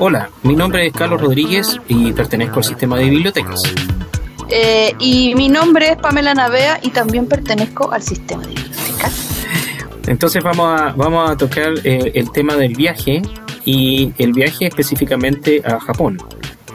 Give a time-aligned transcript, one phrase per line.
[0.00, 3.64] Hola, mi nombre es Carlos Rodríguez y pertenezco al sistema de bibliotecas.
[4.48, 9.44] Eh, y mi nombre es Pamela Navea y también pertenezco al sistema de bibliotecas.
[10.06, 13.22] Entonces vamos a, vamos a tocar eh, el tema del viaje
[13.64, 16.16] y el viaje específicamente a Japón,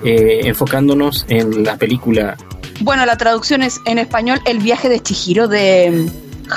[0.03, 2.35] eh, enfocándonos en la película.
[2.81, 6.09] Bueno, la traducción es en español El viaje de Chihiro de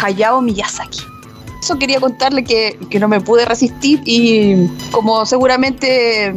[0.03, 0.99] Hayao Miyazaki.
[1.63, 6.35] Eso quería contarle que, que no me pude resistir y como seguramente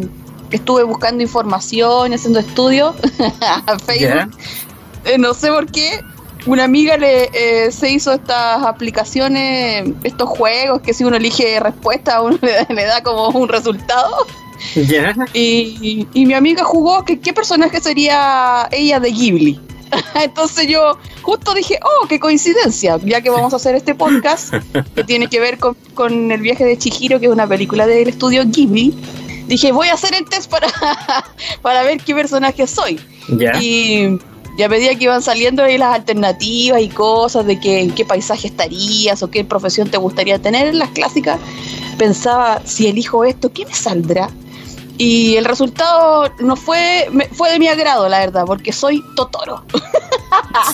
[0.58, 2.95] estuve buscando información, haciendo estudios
[3.41, 4.38] a Facebook,
[5.05, 6.02] eh, no sé por qué,
[6.45, 12.22] una amiga le eh, se hizo estas aplicaciones, estos juegos que si uno elige respuesta,
[12.22, 12.38] uno
[12.70, 14.27] le, da como un resultado.
[15.33, 19.59] Y, y, mi amiga jugó que qué personaje sería ella de Ghibli.
[20.16, 24.53] Entonces yo justo dije, oh, qué coincidencia, ya que vamos a hacer este podcast
[24.95, 28.09] que tiene que ver con, con el viaje de Chihiro, que es una película del
[28.09, 28.94] estudio Ghibli.
[29.50, 30.67] Dije, voy a hacer el test para,
[31.61, 33.00] para ver qué personaje soy.
[33.61, 34.19] Y
[34.59, 38.03] y a medida que iban saliendo ahí las alternativas y cosas de que en qué
[38.03, 41.39] paisaje estarías o qué profesión te gustaría tener, las clásicas,
[41.97, 44.30] pensaba, si elijo esto, ¿qué me saldrá?
[44.97, 49.64] Y el resultado no fue, fue de mi agrado, la verdad, porque soy Totoro.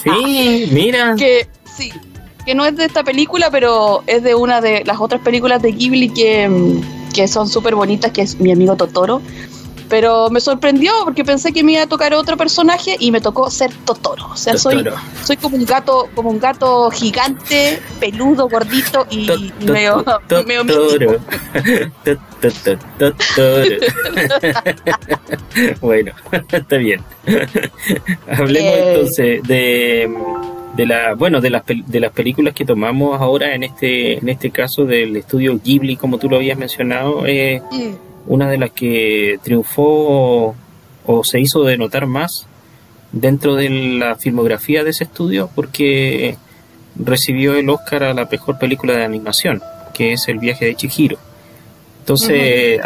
[0.03, 1.15] Sí, mira.
[1.15, 1.91] Que sí,
[2.45, 5.71] que no es de esta película, pero es de una de las otras películas de
[5.71, 6.79] Ghibli que,
[7.13, 9.21] que son súper bonitas, que es mi amigo Totoro.
[9.87, 13.51] Pero me sorprendió porque pensé que me iba a tocar otro personaje y me tocó
[13.51, 14.29] ser Totoro.
[14.31, 14.83] O sea, soy
[15.23, 19.27] soy como un gato, como un gato gigante, peludo, gordito y
[19.59, 21.19] medio, Totoro.
[25.81, 26.11] bueno,
[26.51, 27.01] está bien.
[28.27, 28.93] Hablemos eh.
[28.93, 30.09] entonces de
[30.75, 34.51] de la bueno de las de las películas que tomamos ahora en este en este
[34.51, 39.39] caso del estudio Ghibli como tú lo habías mencionado eh, mm una de las que
[39.43, 40.55] triunfó
[41.05, 42.47] o se hizo denotar más
[43.11, 46.37] dentro de la filmografía de ese estudio porque
[46.97, 49.61] recibió el Oscar a la mejor película de animación,
[49.93, 51.17] que es El viaje de Chihiro.
[51.99, 52.81] Entonces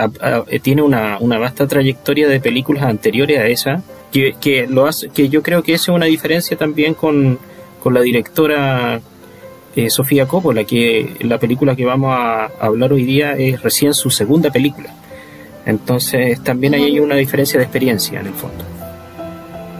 [0.61, 5.44] tiene una, vasta trayectoria de películas anteriores a esa, que, que, lo hace, que yo
[5.44, 7.38] creo que esa es una diferencia también con,
[7.79, 9.01] con la directora
[9.75, 14.09] eh, Sofía Coppola, que la película que vamos a hablar hoy día es recién su
[14.09, 14.94] segunda película.
[15.66, 18.63] Entonces también hay una diferencia de experiencia en el fondo.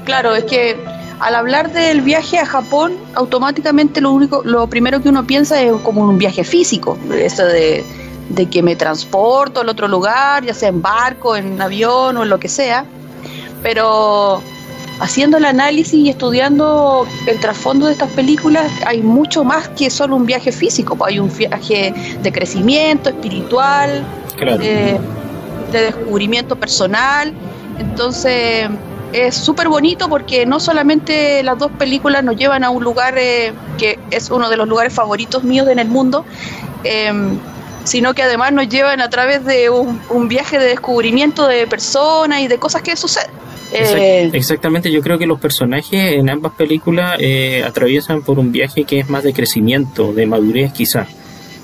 [0.06, 0.76] Claro, es que
[1.20, 5.74] al hablar del viaje a Japón, automáticamente lo único, lo primero que uno piensa es
[5.84, 7.84] como un viaje físico, eso de,
[8.50, 12.40] que me transporto al otro lugar, ya sea en barco, en avión o en lo
[12.40, 12.86] que sea.
[13.62, 14.42] Pero
[15.00, 20.16] haciendo el análisis y estudiando el trasfondo de estas películas, hay mucho más que solo
[20.16, 24.06] un viaje físico, pues hay un viaje de crecimiento espiritual,
[24.36, 24.58] claro.
[24.58, 25.00] De
[25.72, 27.32] descubrimiento personal.
[27.78, 28.68] Entonces
[29.14, 33.54] es súper bonito porque no solamente las dos películas nos llevan a un lugar eh,
[33.78, 36.26] que es uno de los lugares favoritos míos en el mundo,
[36.84, 37.38] em,
[37.86, 42.48] sino que además nos llevan a través de un, viaje de descubrimiento de personas y
[42.48, 43.32] de cosas que suceden.
[43.72, 48.84] Eh, exactamente, yo creo que los personajes en ambas películas eh, atraviesan por un viaje
[48.84, 51.07] que es más de crecimiento, de madurez quizás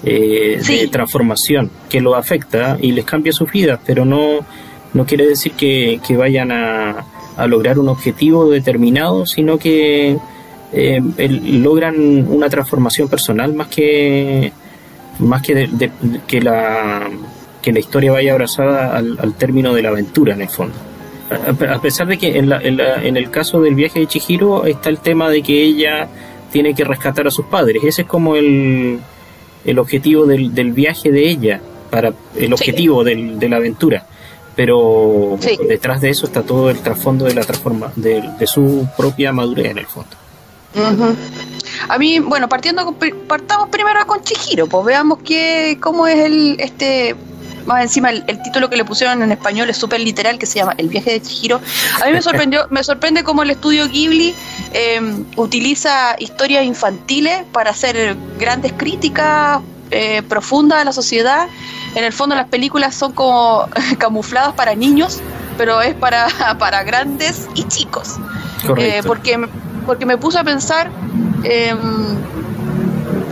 [0.04, 4.40] eh, de transformación que lo afecta y les cambia su vida, pero no,
[4.94, 7.06] no quiere decir que, vayan a,
[7.48, 10.18] lograr un objetivo determinado, sino que
[10.72, 11.02] eh,
[11.44, 14.54] logran una transformación personal más que
[15.20, 15.70] más que,
[16.28, 17.10] que la
[17.66, 20.76] que la historia vaya abrazada al, término de la aventura en el fondo.
[21.30, 25.30] A, pesar de que en, en el caso del viaje de Chihiro está el tema
[25.30, 26.08] de que ella
[26.52, 27.84] tiene que rescatar a sus padres.
[27.84, 29.00] Ese es como el,
[29.66, 34.06] el objetivo del, del viaje de ella, para el objetivo del, de la aventura.
[34.56, 35.38] Pero
[35.68, 39.80] detrás de eso está todo el trasfondo de la transforma, de, su propia madurez en
[39.80, 40.16] el fondo.
[41.90, 42.96] A mí, bueno, partiendo
[43.28, 47.16] partamos primero con Chihiro, pues veamos qué, cómo es el este
[47.66, 50.74] más encima el, título que le pusieron en español es súper literal, que se llama
[50.78, 51.62] El viaje de Chihiro.
[52.02, 54.34] A mí me sorprendió, me sorprende cómo el estudio Ghibli
[54.74, 61.48] em, utiliza historias infantiles para hacer grandes críticas eh, profundas a la sociedad
[61.96, 65.22] en el fondo las películas son como camufladas para niños,
[65.58, 66.28] pero es para,
[66.60, 68.18] para grandes y chicos.
[68.78, 69.48] Eh, porque,
[69.86, 70.92] porque me puse a pensar
[71.44, 71.74] eh,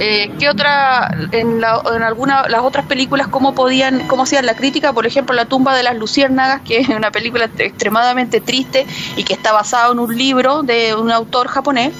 [0.06, 4.54] eh, ¿Qué otra, en, la, en algunas las otras películas, cómo podían, cómo hacían la
[4.54, 4.92] crítica?
[4.92, 8.86] Por ejemplo, La tumba de las luciérnagas, que es una película extremadamente triste
[9.16, 11.94] y que está basada en un libro de un autor japonés.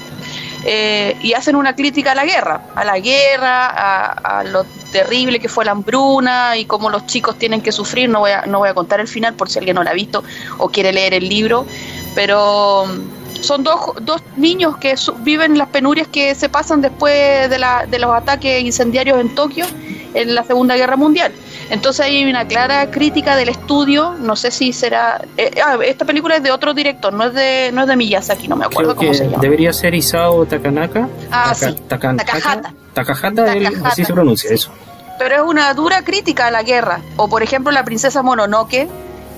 [0.66, 5.48] Eh, y hacen una crítica a la guerra, a la guerra, a, lo terrible que
[5.48, 8.08] fue la hambruna y cómo los chicos tienen que sufrir.
[8.10, 9.94] No voy a, no voy a contar el final por si alguien no la ha
[9.94, 10.24] visto
[10.58, 11.66] o quiere leer el libro,
[12.14, 12.86] pero
[13.44, 17.98] son dos, dos niños que viven las penurias que se pasan después de, la, de
[17.98, 19.66] los ataques incendiarios en Tokio
[20.14, 21.32] en la Segunda Guerra Mundial.
[21.70, 25.24] Entonces hay una clara crítica del estudio, no sé si será...
[25.36, 28.48] Eh, ah, esta película es de otro director, no es de, no es de Miyazaki,
[28.48, 29.38] no me acuerdo cómo se llama.
[29.40, 31.08] Debería ser Isao Takanaka.
[31.30, 31.74] Ah, sí.
[31.88, 32.72] Takahata.
[32.92, 33.46] Takahata,
[33.84, 34.70] así se pronuncia eso.
[35.18, 37.00] Pero es una dura crítica a la guerra.
[37.16, 38.88] O por ejemplo la princesa Mononoke,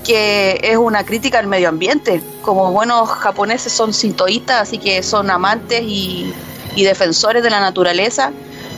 [0.06, 2.23] que es una crítica al medio ambiente.
[2.43, 6.32] Como buenos japoneses son sintoístas, así que son amantes y,
[6.76, 8.31] defensores de la naturaleza.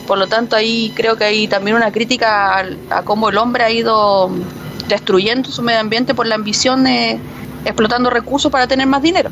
[0.07, 3.69] Por lo tanto, ahí creo que hay también una crítica a, cómo el hombre ha
[3.69, 4.31] ido
[4.87, 7.19] destruyendo su medio ambiente por la ambición de
[7.65, 9.29] explotando recursos para tener más dinero.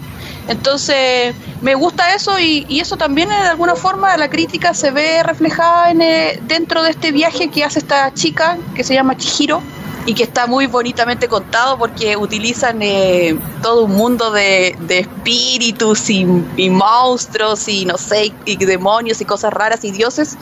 [0.50, 5.90] Entonces, me gusta eso y, eso también de alguna forma la crítica se ve reflejada
[5.90, 9.62] en, eh, dentro de este viaje que hace esta chica que se llama Chihiro
[10.08, 16.26] y que está muy bonitamente contado porque utilizan eh, todo un mundo de, espíritus y,
[16.70, 20.38] monstruos y no sé, y demonios y cosas raras y dioses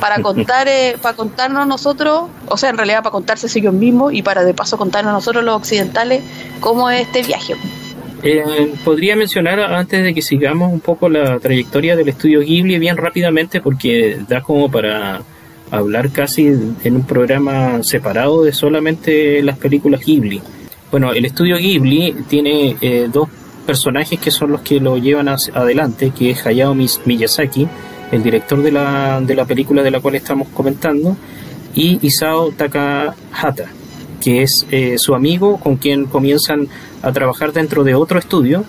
[0.00, 4.22] para contar, eh, para contarnos nosotros, o sea, en realidad para contarse ellos mismos y
[4.22, 6.22] para de paso contarnos nosotros los occidentales
[6.60, 7.56] cómo es este viaje.
[8.22, 12.96] Eh, podría mencionar antes de que sigamos un poco la trayectoria del estudio Ghibli bien
[12.96, 15.20] rápidamente porque da como para
[15.70, 20.42] hablar casi en un programa separado de solamente las películas Ghibli.
[20.90, 23.28] Bueno, el estudio Ghibli tiene eh, dos
[23.66, 27.68] personajes que son los que lo llevan adelante, que es Hayao Miyazaki,
[28.10, 31.16] el director de la, de la película de la cual estamos comentando,
[31.74, 33.70] y Isao Takahata,
[34.20, 36.68] que es eh, su amigo con quien comienzan
[37.02, 38.64] a trabajar dentro de otro estudio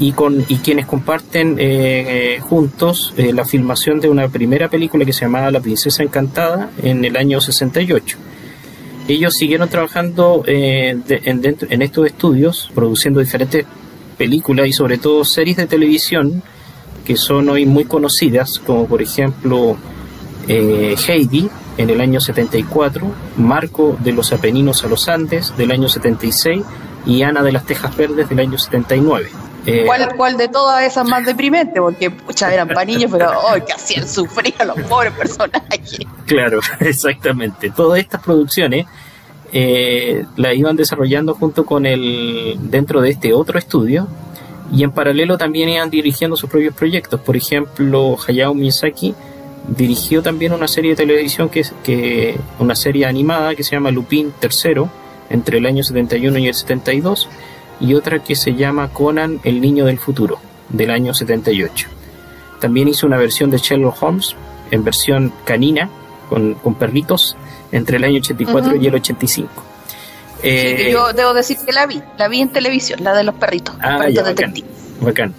[0.00, 5.12] y, con, quienes comparten eh, eh, juntos eh, la filmación de una primera película que
[5.12, 8.16] se llamaba La Princesa Encantada en el año 68.
[9.08, 13.66] Ellos siguieron trabajando en, en estos estudios, produciendo diferentes
[14.16, 16.42] películas y sobre todo series de televisión
[17.04, 19.76] que son hoy muy conocidas, como por ejemplo
[20.46, 23.06] Heidi en el año 74,
[23.36, 26.62] Marco de los Apeninos a los Andes del año 76
[27.04, 29.30] y Ana de las Tejas Verdes del año 79.
[29.66, 29.86] Eh,
[30.16, 31.80] ¿Cuál, de todas esas más deprimente?
[31.80, 35.98] Porque, pucha, eran para niños, pero ¡ay, que hacían sufrir a los pobres personajes!
[36.26, 37.70] Claro, exactamente.
[37.70, 38.86] Todas estas producciones
[39.52, 42.56] eh, las iban desarrollando junto con el.
[42.58, 44.06] dentro de este otro estudio.
[44.72, 47.20] Y en paralelo también iban dirigiendo sus propios proyectos.
[47.20, 49.14] Por ejemplo, Hayao Miyazaki
[49.66, 53.90] dirigió también una serie de televisión que es que una serie animada que se llama
[53.90, 54.84] Lupin III
[55.28, 57.28] entre el año 71 y el 72
[57.80, 60.38] y otra que se llama Conan el Niño del Futuro,
[60.68, 61.88] del año 78.
[62.60, 64.36] También hizo una versión de Sherlock Holmes
[64.70, 65.88] en versión canina,
[66.28, 67.36] con, perritos,
[67.72, 69.50] entre el año 84 y el 85.
[70.42, 73.74] Eh, yo debo decir que la vi, la vi en televisión, la de los perritos,
[73.80, 74.06] ah,
[75.00, 75.34] bacán,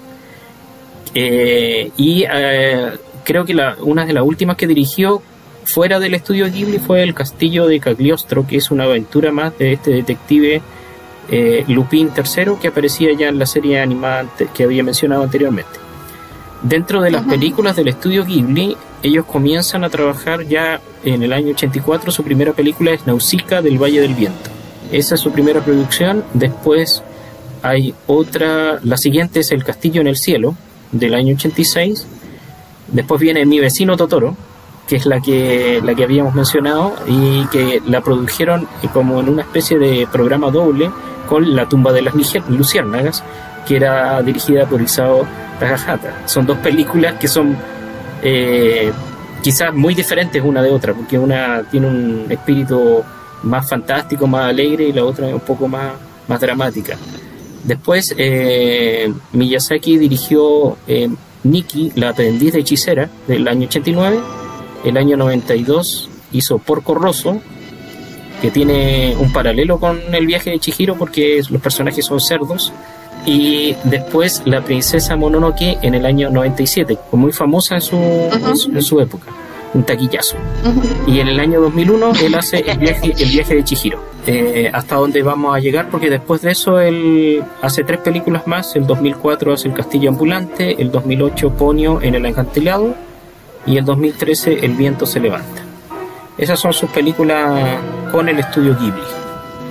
[1.15, 2.91] eh, y eh,
[3.23, 5.21] creo que la, una de las últimas que dirigió
[5.63, 9.73] fuera del estudio Ghibli fue El Castillo de Cagliostro, que es una aventura más de
[9.73, 10.61] este detective
[11.29, 15.79] eh, Lupin III, que aparecía ya en la serie animada que había mencionado anteriormente.
[16.63, 21.51] Dentro de las películas del estudio Ghibli, ellos comienzan a trabajar ya en el año
[21.53, 22.11] 84.
[22.11, 24.49] Su primera película es Nausicaa del Valle del Viento.
[24.91, 26.23] Esa es su primera producción.
[26.33, 27.01] Después
[27.63, 30.55] hay otra, la siguiente es El Castillo en el Cielo
[30.91, 32.05] del año 86.
[32.89, 34.35] Después viene Mi vecino Totoro,
[34.91, 39.43] que es la que, la que habíamos mencionado y que la produjeron como en una
[39.43, 40.91] especie de programa doble
[41.29, 43.23] con La tumba de las luciérnagas,
[43.65, 45.25] que era dirigida por Isao
[45.61, 46.23] Takahata.
[46.25, 47.55] Son dos películas que son
[48.21, 48.91] eh,
[49.41, 53.01] quizás muy diferentes una de otra, porque una tiene un espíritu
[53.43, 55.93] más fantástico, más alegre, y la otra es un poco más,
[56.27, 56.97] más dramática.
[57.63, 61.07] Después, eh, Miyazaki dirigió eh,
[61.43, 64.40] Nikki, la aprendiz de hechicera, del año 89.
[64.83, 67.39] El año 92 hizo Porco Rosso,
[68.41, 72.73] que tiene un paralelo con el viaje de Chihiro porque los personajes son cerdos.
[73.23, 78.99] Y después la princesa Mononoke en el año 97, muy famosa en su, en su,
[78.99, 79.27] época.
[79.75, 80.37] un taquillazo.
[81.05, 84.03] Y en el año 2001 él hace el viaje, el viaje de Chihiro.
[84.25, 88.75] Eh, hasta dónde vamos a llegar, porque después de eso él hace tres películas más.
[88.75, 92.95] El 2004 hace El Castillo Ambulante, el 2008 Ponio en el Encantilado
[93.65, 95.61] y el 2013 El Viento se levanta.
[96.37, 97.79] Esas son sus películas
[98.11, 99.01] con el estudio Ghibli.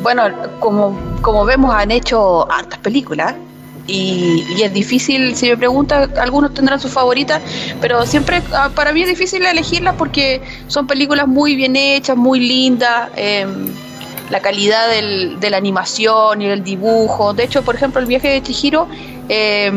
[0.03, 0.25] Bueno,
[0.59, 3.35] como, como vemos han hecho hartas películas
[3.87, 7.43] y, es difícil, si me preguntan, algunos tendrán sus favoritas,
[7.81, 12.41] pero siempre ah, para mí es difícil elegirlas porque son películas muy bien hechas, muy
[12.41, 13.11] lindas.
[13.17, 13.73] Em,
[14.31, 17.35] la calidad del, de la animación y el dibujo.
[17.35, 18.87] De hecho, por ejemplo, el viaje de Chihiro,
[19.33, 19.71] eh,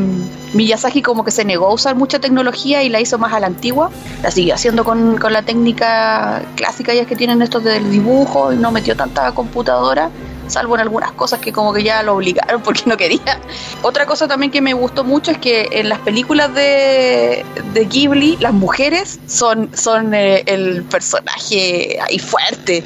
[0.54, 3.48] Miyazaki como que se negó a usar mucha tecnología y la hizo más a la
[3.48, 3.92] antigua.
[4.24, 8.58] La siguió haciendo con, con la técnica clásica ya que tienen estos del dibujo y
[8.58, 10.10] no metió tanta computadora
[10.48, 13.40] salvo en algunas cosas que como que ya lo obligaron porque no quería.
[13.82, 18.38] Otra cosa también que me gustó mucho es que en las películas de, de Ghibli
[18.40, 22.84] las mujeres son, son eh, el personaje ahí fuerte.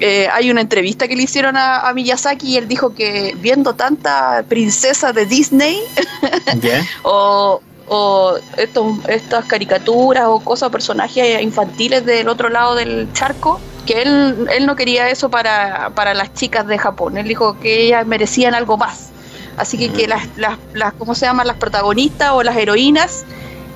[0.00, 4.44] Eh, hay una entrevista que le hicieron a, Miyazaki y él dijo que viendo tanta
[4.48, 5.80] princesa de Disney
[7.02, 8.34] o, o
[9.08, 14.76] estas caricaturas o cosas, personajes infantiles del otro lado del charco, que él, él no
[14.76, 17.16] quería eso para, para las chicas de Japón.
[17.16, 19.10] Él dijo que ellas merecían algo más.
[19.56, 21.46] Así que, que las, las, las, ¿cómo se llaman?
[21.46, 23.24] Las protagonistas o las heroínas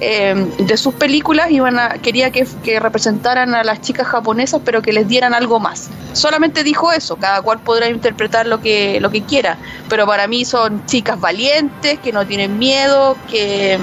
[0.01, 4.83] eh, de sus películas iban a, quería que, que, representaran a las chicas japonesas, pero
[4.83, 5.91] que les dieran algo más.
[6.13, 10.45] Solamente dijo eso, cada cual podrá interpretar lo que, lo que quiera, pero para mí
[10.45, 13.79] son chicas valientes, que no tienen miedo, que,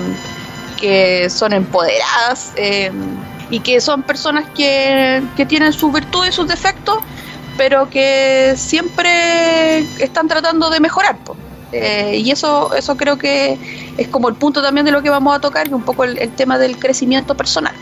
[0.79, 2.53] que son empoderadas.
[2.55, 2.91] Eh,
[3.49, 6.99] y que son personas que, tienen sus virtudes y sus defectos,
[7.57, 11.17] pero que siempre están tratando de mejorar.
[11.71, 13.57] Eh, y eso, eso creo que
[13.97, 16.29] es como el punto también de lo que vamos a tocar, que un poco el,
[16.31, 17.73] tema del crecimiento personal.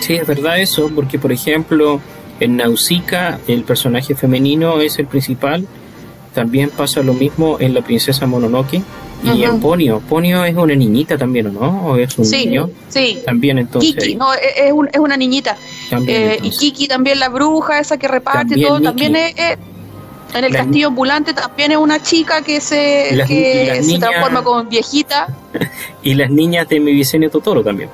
[0.00, 2.00] Sí, es verdad eso, porque por ejemplo
[2.40, 5.66] en Nausicaa el personaje femenino es el principal,
[6.34, 8.82] también pasa lo mismo en La Princesa Mononoke,
[9.24, 11.86] y en Ponio, Ponio es una niñita también, no?
[11.88, 12.70] ¿O es un sí, niño?
[12.88, 13.18] Sí.
[13.24, 13.96] También entonces.
[13.96, 15.56] Kiki, no, es, es, una niñita.
[16.06, 19.34] Eh, y Kiki también la bruja, esa que reparte todo, también es,
[20.34, 25.28] en el castillo ambulante también es una chica que se, que se transforma como viejita.
[26.02, 27.90] y las niñas de mi Vicente Totoro también.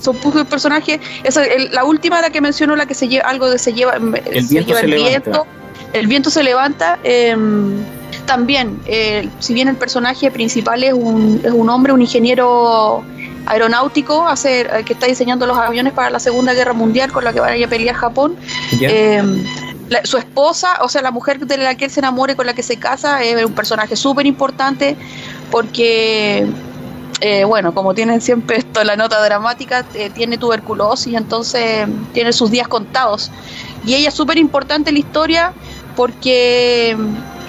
[0.00, 1.00] Son pocos personajes.
[1.24, 4.46] Esa, la última la que mencionó, la que se lleva algo de se lleva el
[4.46, 5.46] viento se, viento.
[5.92, 6.98] El viento se levanta.
[7.04, 7.36] Eh,
[8.26, 13.02] también, eh, si bien el personaje principal es un, es un hombre, un ingeniero
[13.46, 17.32] aeronáutico hace, eh, que está diseñando los aviones para la Segunda Guerra Mundial con la
[17.32, 18.36] que va a ir a pelear Japón.
[18.80, 19.22] Eh,
[20.04, 22.54] su esposa, o sea, la mujer de la que él se enamora y con la
[22.54, 24.96] que se casa, es un personaje súper importante
[25.50, 26.46] porque,
[27.46, 33.30] bueno, como tienen siempre esto, la nota dramática, tiene tuberculosis, entonces tiene sus días contados.
[33.84, 35.52] Y ella es súper importante en la historia
[35.96, 36.96] porque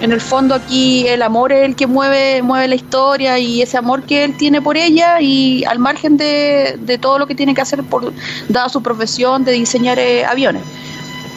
[0.02, 3.78] en el fondo aquí el amor es el que mueve, mueve la historia y ese
[3.78, 7.60] amor que él tiene por ella y al margen de, todo lo que tiene que
[7.60, 8.12] hacer por
[8.48, 10.62] dada su profesión de diseñar eh, aviones.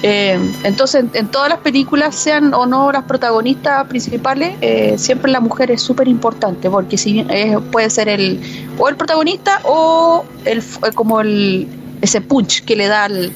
[0.08, 5.40] Eh, entonces, en, todas las películas, sean o no las protagonistas principales, eh, siempre la
[5.40, 7.26] mujer es súper importante, porque si
[7.72, 8.40] puede ser el
[8.78, 10.62] o el protagonista o el
[10.94, 11.68] como el
[12.02, 13.32] ese punch que le da al,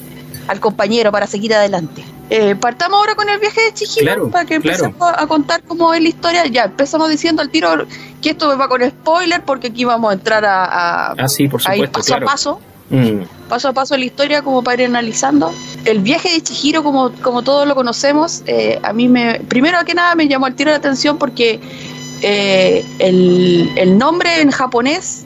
[0.46, 2.04] al compañero para seguir adelante.
[2.32, 6.00] Eh, partamos ahora con el viaje de Chihiro para que empecemos a, contar cómo es
[6.00, 6.46] la historia.
[6.46, 7.86] Ya empezamos diciendo al tiro
[8.22, 12.14] que esto va con spoiler porque aquí vamos a entrar a, ah, por ir paso
[12.14, 12.60] a paso.
[12.90, 13.22] Mm.
[13.48, 15.52] Paso a paso la historia como para ir analizando.
[15.84, 19.94] El viaje de Chihiro, como, como todos lo conocemos, eh, a mí me, primero que
[19.94, 21.60] nada me llamó al tiro la atención porque
[22.22, 25.24] eh, el, el, nombre en japonés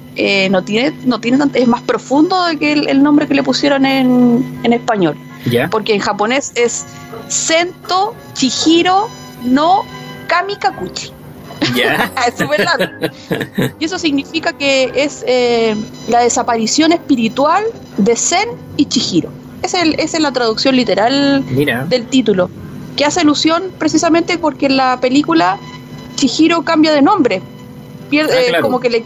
[0.50, 4.73] no tiene, no tiene es más profundo que el, nombre que le pusieron en, en
[4.73, 5.16] español.
[5.71, 6.87] Porque en japonés es
[7.28, 9.09] Sento Chihiro
[9.42, 9.85] no
[10.28, 11.12] Kamikakuchi.
[11.75, 12.12] Ya.
[12.28, 13.14] es súper largo.
[13.78, 15.75] Y eso significa que es eh,
[16.08, 17.64] la desaparición espiritual
[17.96, 19.30] de Zen y Chihiro.
[19.62, 21.44] Es el, esa es la traducción literal
[21.88, 22.50] del título.
[22.96, 25.58] Que hace alusión precisamente porque en la película
[26.16, 27.42] Chihiro cambia de nombre.
[28.11, 29.04] Pierde, ah, como que le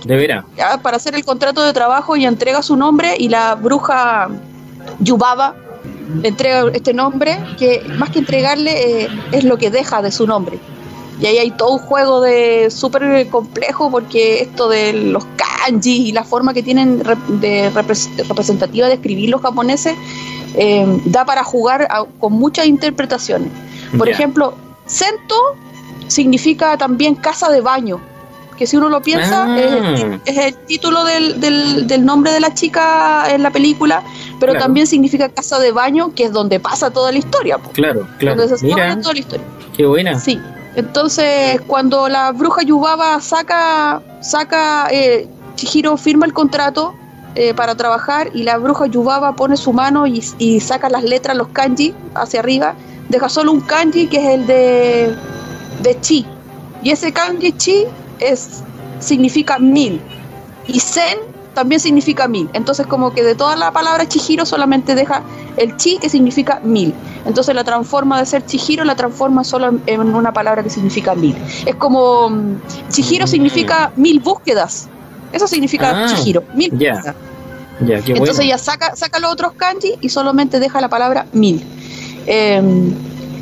[0.83, 4.29] para hacer el contrato de trabajo y entrega su nombre y la bruja
[4.99, 5.55] Yubaba
[6.23, 10.59] entrega este nombre que más que entregarle eh, es lo que deja de su nombre.
[11.21, 16.13] Y ahí hay todo un juego de súper complejo porque esto de los kanji y
[16.13, 17.03] la forma que tienen
[17.41, 17.71] de
[18.29, 19.95] representativa de escribir los japoneses
[20.55, 21.89] eh, da para jugar
[22.21, 23.49] con muchas interpretaciones.
[23.97, 24.55] Por ejemplo,
[24.87, 25.35] Sento
[26.07, 28.01] significa también casa de baño
[28.57, 29.57] que si uno lo piensa Ah.
[29.59, 30.05] es,
[30.37, 34.03] es el título del, del, del nombre de la chica en la película,
[34.41, 34.65] pero Claro.
[34.65, 37.59] también significa casa de baño, que es donde pasa toda la historia.
[37.59, 37.71] po.
[37.71, 38.37] Claro, claro.
[38.41, 39.47] Donde se Mira, toda la historia.
[39.77, 40.19] qué buena.
[40.19, 40.41] Sí.
[40.77, 46.95] Entonces, cuando la bruja Yubaba saca, saca, eh, Chihiro firma el contrato
[47.35, 51.49] eh, para trabajar y la bruja Yubaba pone su mano y, saca las letras, los
[51.49, 52.75] kanji hacia arriba,
[53.09, 55.17] deja solo un kanji que es el de,
[55.83, 56.27] de chi.
[56.83, 57.85] Y ese kanji chi
[58.21, 58.63] es,
[59.01, 60.01] significa mil.
[60.67, 61.19] Y zen
[61.55, 62.49] también significa mil.
[62.53, 65.23] Entonces, como que de toda la palabra Chihiro solamente deja
[65.59, 66.95] el chi que significa mil.
[67.27, 71.37] Entonces la transforma de ser Chihiro, la transforma solo en, una palabra que significa mil.
[71.67, 72.61] Es como mm,
[72.91, 73.29] Chihiro Mm.
[73.29, 74.89] significa mil búsquedas.
[75.33, 77.17] Eso significa Ah, Chihiro, mil ya, búsquedas.
[77.81, 78.19] Ya, qué bueno.
[78.25, 81.63] Entonces ella saca, saca los otros kanji y solamente deja la palabra mil.
[82.27, 82.61] Eh,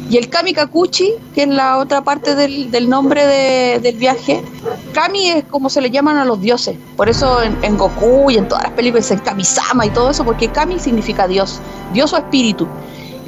[0.09, 4.43] y el Kami Kakuchi, que es la otra parte del, del nombre de- del viaje,
[4.93, 6.77] Kami es como se le llaman a los dioses.
[6.97, 10.49] Por eso en, Goku y en todas las películas en Kami-sama y todo eso, porque
[10.49, 11.61] Kami significa Dios,
[11.93, 12.67] Dios o espíritu.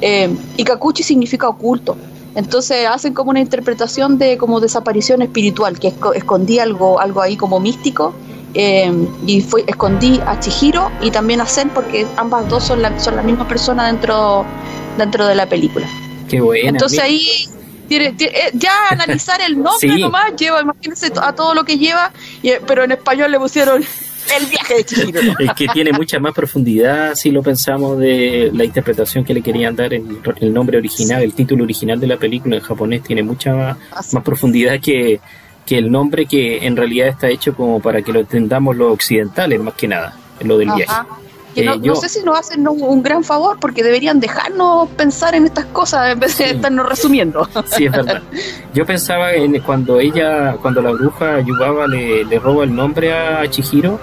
[0.01, 1.97] Eh, y Kakuchi significa oculto.
[2.35, 7.35] Entonces hacen como una interpretación de como desaparición espiritual, que esco- escondí algo, algo ahí
[7.35, 8.13] como místico
[8.53, 8.91] eh,
[9.27, 13.15] y fue, escondí a Chihiro y también a Zen porque ambas dos son la, son
[13.15, 14.45] la misma persona dentro,
[14.97, 15.87] dentro de la película.
[16.29, 16.69] Qué buena.
[16.69, 17.27] Entonces ahí
[17.87, 20.01] tiene, tiene- eh, ya analizar el nombre Sí.
[20.01, 23.81] nomás lleva, imagínense a todo lo que lleva, y, eh, pero en español le pusieron
[24.39, 25.21] el viaje de Chihiro.
[25.39, 29.75] Es que tiene mucha más profundidad si lo pensamos de la interpretación que le querían
[29.75, 30.05] dar el,
[30.39, 33.53] el nombre original, el título original de la película en japonés tiene mucha
[34.11, 35.19] más profundidad que,
[35.65, 39.59] que el nombre que en realidad está hecho como para que lo entendamos los occidentales
[39.61, 40.93] más que nada, lo del viaje.
[41.55, 44.87] Que Eh, no yo- sé si nos hacen un, un gran favor porque deberían dejarnos
[44.89, 46.49] pensar en estas cosas en vez de Sí.
[46.55, 47.47] estarnos resumiendo.
[47.65, 48.21] Sí, es verdad.
[48.73, 53.49] Yo pensaba en cuando ella, cuando la bruja Yubaba le, le roba el nombre a
[53.49, 53.99] Chihiro,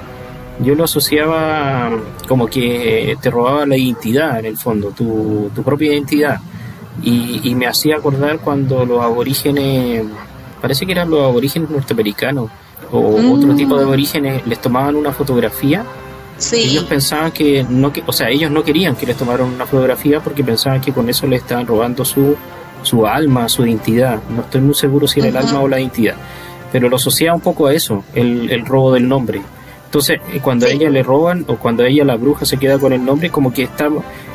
[0.60, 1.90] yo lo asociaba
[2.28, 6.38] como que te robaba la identidad en el fondo, tu, tu propia identidad.
[7.02, 10.04] Y, y me hacía acordar cuando los aborígenes,
[10.62, 12.50] parece que eran los aborígenes norteamericanos
[12.90, 13.32] o Mm.
[13.32, 15.84] otro tipo de aborígenes, les tomaban una fotografía
[16.38, 19.64] Sí, ellos pensaban que no que, o sea ellos no querían que les tomaran una
[19.66, 22.36] fotografía porque pensaban que con eso le estaban robando su
[22.82, 25.46] su alma su identidad no estoy muy seguro si era el Ujú.
[25.48, 26.14] alma o la identidad
[26.70, 29.40] pero lo asociaba un poco a eso el, el robo del nombre
[29.86, 30.76] entonces eh, cuando a Sí.
[30.76, 33.50] ella le roban o cuando a ella la bruja se queda con el nombre como
[33.52, 33.88] que está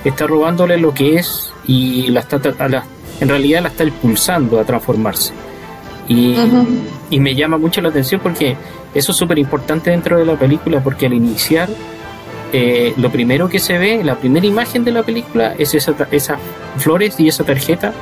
[0.03, 2.83] está robándole lo que es y la está a la-
[3.19, 5.33] en realidad la está impulsando a transformarse
[6.07, 6.65] y, Ujú.
[7.11, 8.57] y me llama mucho la atención porque
[8.93, 11.69] eso es súper importante dentro de la película porque al iniciar
[12.54, 16.39] eh, lo primero que se ve, la primera imagen de la película es esa, esas
[16.77, 17.93] flores y esa tarjeta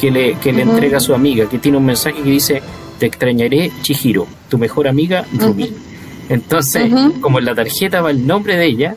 [0.00, 2.62] que le, que le entrega a su amiga, que tiene un mensaje que dice,
[2.98, 5.24] te extrañaré Chihiro, tu mejor amiga.
[5.32, 5.68] Ujú.
[6.28, 8.96] Entonces, como en la tarjeta va el nombre de ella,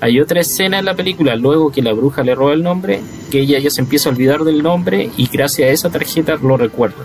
[0.00, 3.40] hay otra escena en la película, luego que la bruja le roba el nombre, que
[3.40, 7.04] ella ya se empieza a olvidar del nombre y gracias a esa tarjeta lo recuerda.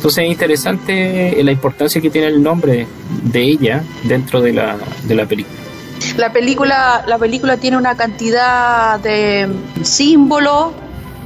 [0.00, 2.86] Entonces es interesante la importancia que tiene el nombre
[3.22, 5.60] de ella dentro de la, de la película.
[6.16, 9.46] La película, la película tiene una cantidad de
[9.82, 10.68] símbolos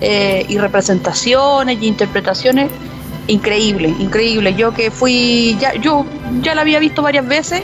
[0.00, 2.68] eh, y representaciones y interpretaciones
[3.28, 4.56] increíble, increíble.
[4.56, 6.04] Yo que fui, ya, yo
[6.42, 7.62] ya la había visto varias veces,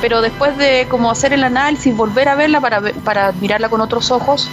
[0.00, 4.10] pero después de como hacer el análisis, volver a verla para, para mirarla con otros
[4.10, 4.48] ojos,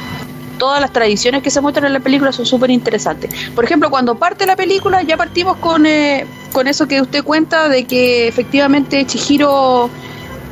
[0.57, 3.29] todas las tradiciones que se muestran en la película son súper interesantes.
[3.55, 7.69] Por ejemplo, cuando parte la película, ya partimos con, eh, con eso que usted cuenta
[7.69, 9.89] de que efectivamente Chihiro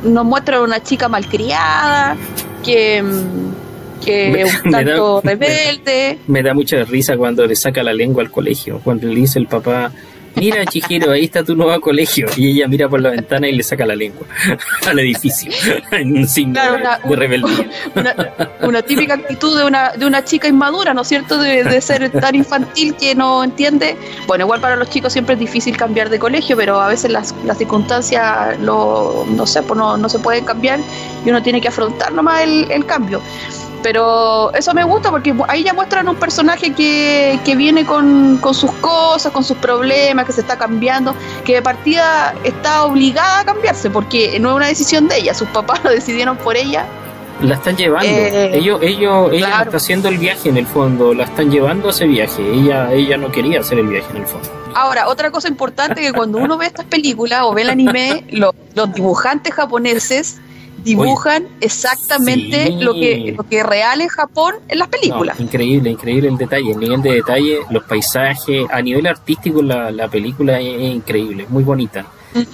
[0.04, 2.16] nos muestra una chica malcriada,
[2.64, 6.18] que, mm, que Me- un me da- tanto me- rebelde.
[6.26, 9.46] Me da mucha risa cuando le saca la lengua al colegio, cuando le dice el
[9.46, 9.90] papá,
[10.36, 13.62] mira Chihiro, ahí está tu nuevo colegio, y ella mira por la ventana y le
[13.62, 14.26] saca la lengua
[14.86, 15.50] al edificio,
[15.90, 17.70] en un signo Claro, de- una- de rebeldía.
[17.96, 18.14] Una,
[18.62, 21.38] una típica actitud de una, de una chica inmadura, ¿no es cierto?
[21.38, 23.96] De, de ser tan infantil que no entiende.
[24.26, 27.34] Bueno, igual para los chicos siempre es difícil cambiar de colegio, pero a veces las,
[27.44, 30.80] las circunstancias lo, no sé, pues no, no se pueden cambiar
[31.24, 33.20] y uno tiene que afrontar nomás el, el cambio.
[33.86, 38.52] Pero eso me gusta porque ahí ya muestran un personaje que, que viene con, con
[38.52, 43.44] sus cosas, con sus problemas, que se está cambiando, que de partida está obligada a
[43.44, 46.84] cambiarse porque no es una decisión de ella, sus papás lo decidieron por ella
[47.40, 49.64] La están llevando, Eh, ellos, ellos, ella claro.
[49.66, 53.16] está haciendo el viaje en el fondo, la están llevando a ese viaje, ella, ella
[53.16, 54.48] no quería hacer el viaje en el fondo.
[54.74, 58.52] Ahora, otra cosa importante que cuando uno ve estas películas o ve el anime, lo-
[58.74, 60.40] los dibujantes japoneses
[60.86, 62.76] dibujan exactamente sí.
[62.80, 65.38] lo que lo que es real en Japón en las películas.
[65.38, 69.90] No, increíble, increíble el detalle, el nivel de detalle, los paisajes, a nivel artístico la,
[69.90, 72.06] la película es, es increíble, es muy bonita.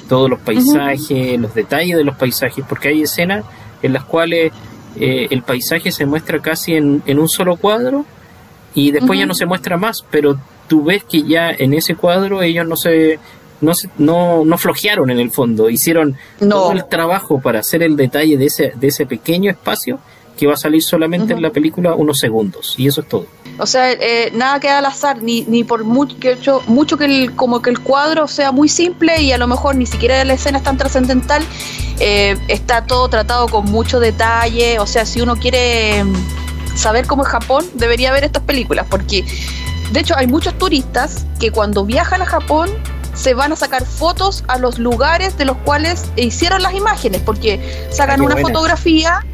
[0.08, 3.44] todos los paisajes, los detalles de los paisajes, porque hay escenas
[3.82, 4.52] en las cuales
[4.98, 8.04] eh, el paisaje se muestra casi en, un solo cuadro
[8.74, 12.42] y después ya no se muestra más, pero tú ves que ya en ese cuadro
[12.42, 13.18] ellos no se
[13.62, 18.36] no, no, no flojearon en el fondo, hicieron todo el trabajo para hacer el detalle
[18.36, 19.98] de ese, de ese pequeño espacio
[20.36, 23.26] que va a salir solamente en la película unos segundos y eso es todo.
[23.58, 27.36] O sea, eh, nada queda al azar, ni, ni por mucho que, mucho que el,
[27.36, 30.58] como que el cuadro sea muy simple y a lo mejor ni siquiera la escena
[30.58, 31.44] es tan trascendental,
[32.00, 34.78] eh, está todo tratado con mucho detalle.
[34.78, 36.14] O sea, si uno quiere mm,
[36.74, 39.24] saber cómo es Japón, debería ver estas películas, porque
[39.92, 42.70] de hecho hay muchos turistas que cuando viajan a Japón
[43.14, 47.88] se van a sacar fotos a los lugares de los cuales hicieron las imágenes, porque
[47.90, 49.24] sacan ah, una fotografía,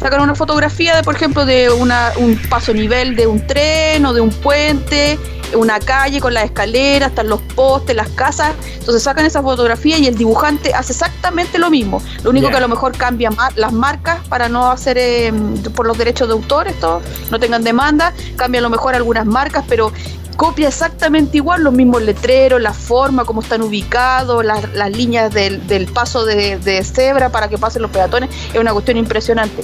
[0.00, 4.12] sacan una fotografía de, por ejemplo, de una, un paso nivel de un tren o
[4.12, 5.18] de un puente,
[5.54, 10.06] una calle con las escaleras, están los postes, las casas, entonces sacan esa fotografía y
[10.06, 14.26] el dibujante hace exactamente lo mismo, lo único que a lo mejor cambia las marcas
[14.28, 17.00] para no hacer em, por los derechos de autor, esto
[17.30, 19.92] no tengan demanda, cambia a lo mejor algunas marcas, pero
[20.36, 26.24] copia exactamente igual los mismos letreros, la forma, cómo están ubicados, las, líneas del, paso
[26.24, 29.62] de, cebra para que pasen los peatones, es una cuestión impresionante.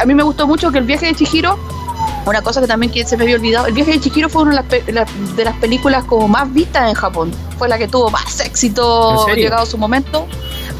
[0.00, 1.58] A mí me gustó mucho que el viaje de Chihiro,
[2.26, 4.92] una cosa que también se me había olvidado, el viaje de Chihiro fue una de
[4.92, 9.66] las, películas como más vistas en Japón, fue la que tuvo más éxito llegado a
[9.66, 10.26] su momento,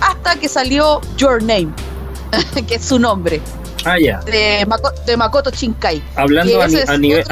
[0.00, 1.68] hasta que salió Your Name,
[2.66, 3.40] que es su nombre.
[3.88, 4.20] Ah, ya.
[4.20, 4.66] De,
[5.16, 6.03] Makoto Shinkai.
[6.14, 7.24] Hablando a, nivel,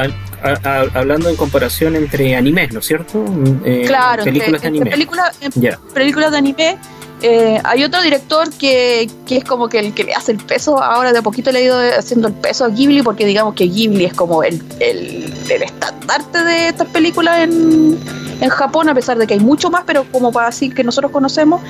[0.94, 3.24] hablando en comparación entre animes, ¿no es cierto?
[3.64, 4.90] Eh, claro, películas de anime.
[5.94, 6.78] películas de anime.
[7.22, 11.12] Eh, hay otro director que, es como que el que le hace el peso, ahora
[11.12, 14.04] de a poquito le ha ido haciendo el peso a Ghibli, porque digamos que Ghibli
[14.04, 17.98] es como el, el, estandarte de estas películas en,
[18.40, 21.10] en Japón, a pesar de que hay mucho más, pero como para decir que nosotros
[21.10, 21.62] conocemos.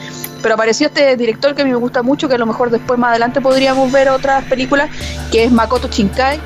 [0.43, 2.99] Pero apareció este director que a mí me gusta mucho, que a lo mejor después
[2.99, 4.91] más adelante podríamos ver otras películas,
[5.31, 6.41] que es Makoto Shinkai,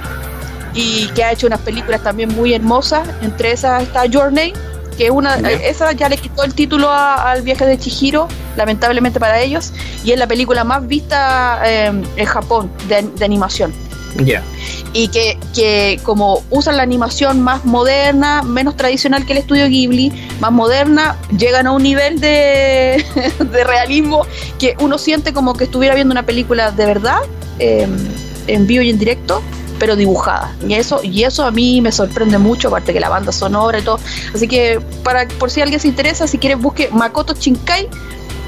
[0.74, 3.08] y que ha hecho unas películas también muy hermosas.
[3.22, 4.52] Entre esas está Journey,
[5.00, 9.72] que una, esa ya le quitó el título al viaje de Chihiro, lamentablemente para ellos,
[10.04, 13.72] y es la película más vista em, en Japón de, animación.
[14.16, 14.42] Ya.
[14.92, 20.12] Y que, que, como usan la animación más moderna, menos tradicional que el estudio Ghibli,
[20.38, 23.02] más moderna, llegan a un nivel de,
[23.38, 24.26] de realismo
[24.58, 27.20] que uno siente como que estuviera viendo una película de verdad,
[27.58, 27.96] em,
[28.54, 29.42] en vivo y en directo,
[29.78, 30.54] pero dibujada.
[30.66, 33.82] Y eso, y eso a mí me sorprende mucho, aparte que la banda sonora y
[33.82, 33.98] todo.
[34.34, 37.88] Así que para por si alguien se interesa, si quiere busque Makoto Shinkai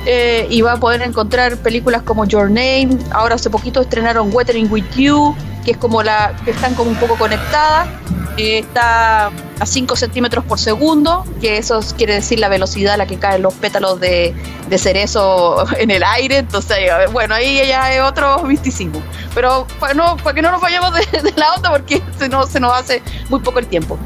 [0.05, 2.99] eh, y va a poder encontrar películas como Your Name.
[3.13, 5.35] Ahora hace poquito estrenaron Weathering with You,
[5.65, 7.89] que es como la que están como un poco conectadas.
[8.37, 13.07] Eh, está a 5 centímetros por segundo, que eso quiere decir la velocidad a la
[13.07, 14.35] que caen los pétalos de,
[14.77, 16.39] cerezo en el aire.
[16.39, 16.79] Entonces,
[17.13, 19.03] bueno, ahí ya es otro misticismo.
[19.35, 22.61] Pero para, no, para que no nos vayamos de, la onda, porque se nos, se
[22.61, 23.99] nos hace muy poco el tiempo.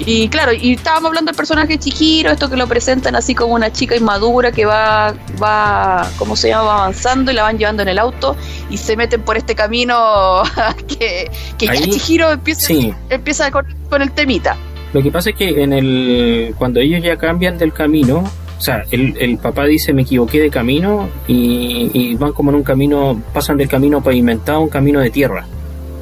[0.00, 3.72] Y claro, y estábamos hablando del personaje Chihiro, esto que lo presentan así como una
[3.72, 5.12] chica inmadura que va,
[5.42, 6.62] va, ¿cómo se llama?
[6.64, 8.36] Va avanzando y la van llevando en el auto
[8.70, 10.42] y se meten por este camino
[10.86, 12.72] que, que ya Chihiro empieza,
[13.10, 13.66] empieza con,
[14.00, 14.56] el temita.
[14.92, 18.84] Lo que pasa es que en el cuando ellos ya cambian del camino, o sea,
[18.90, 23.56] el, el papá dice me equivoqué de camino y, van como en un camino, pasan
[23.56, 25.46] del camino pavimentado a un camino de tierra,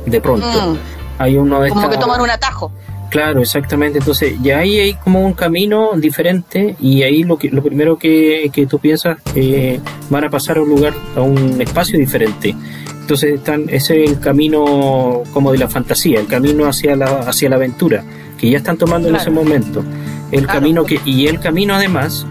[0.07, 0.47] de pronto.
[0.47, 0.77] Mm.
[1.19, 2.73] Hay uno de como que toman un atajo.
[3.11, 3.99] Claro, exactamente.
[3.99, 8.51] Entonces, ya ahí hay como un camino diferente y ahí lo que lo primero que,
[8.53, 12.55] que tú piensas eh, van a pasar a un lugar, a un espacio diferente.
[13.01, 17.49] Entonces, están, ese es el camino como de la fantasía, el camino hacia la, hacia
[17.49, 18.03] la aventura,
[18.39, 19.85] que ya están tomando en ese momento.
[20.33, 22.27] El camino que, y el camino además,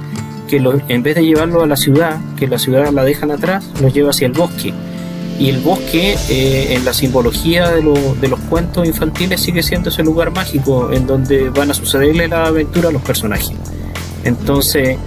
[0.48, 3.66] que lo, en vez de llevarlo a la ciudad, que la ciudad la dejan atrás,
[3.82, 4.74] los lleva hacia el bosque.
[5.38, 7.82] Y el bosque eh, en la simbología de,
[8.22, 12.46] de, los cuentos infantiles sigue siendo ese lugar mágico en donde van a sucederle la
[12.46, 13.52] aventura a los personajes.
[14.24, 14.98] Entonces,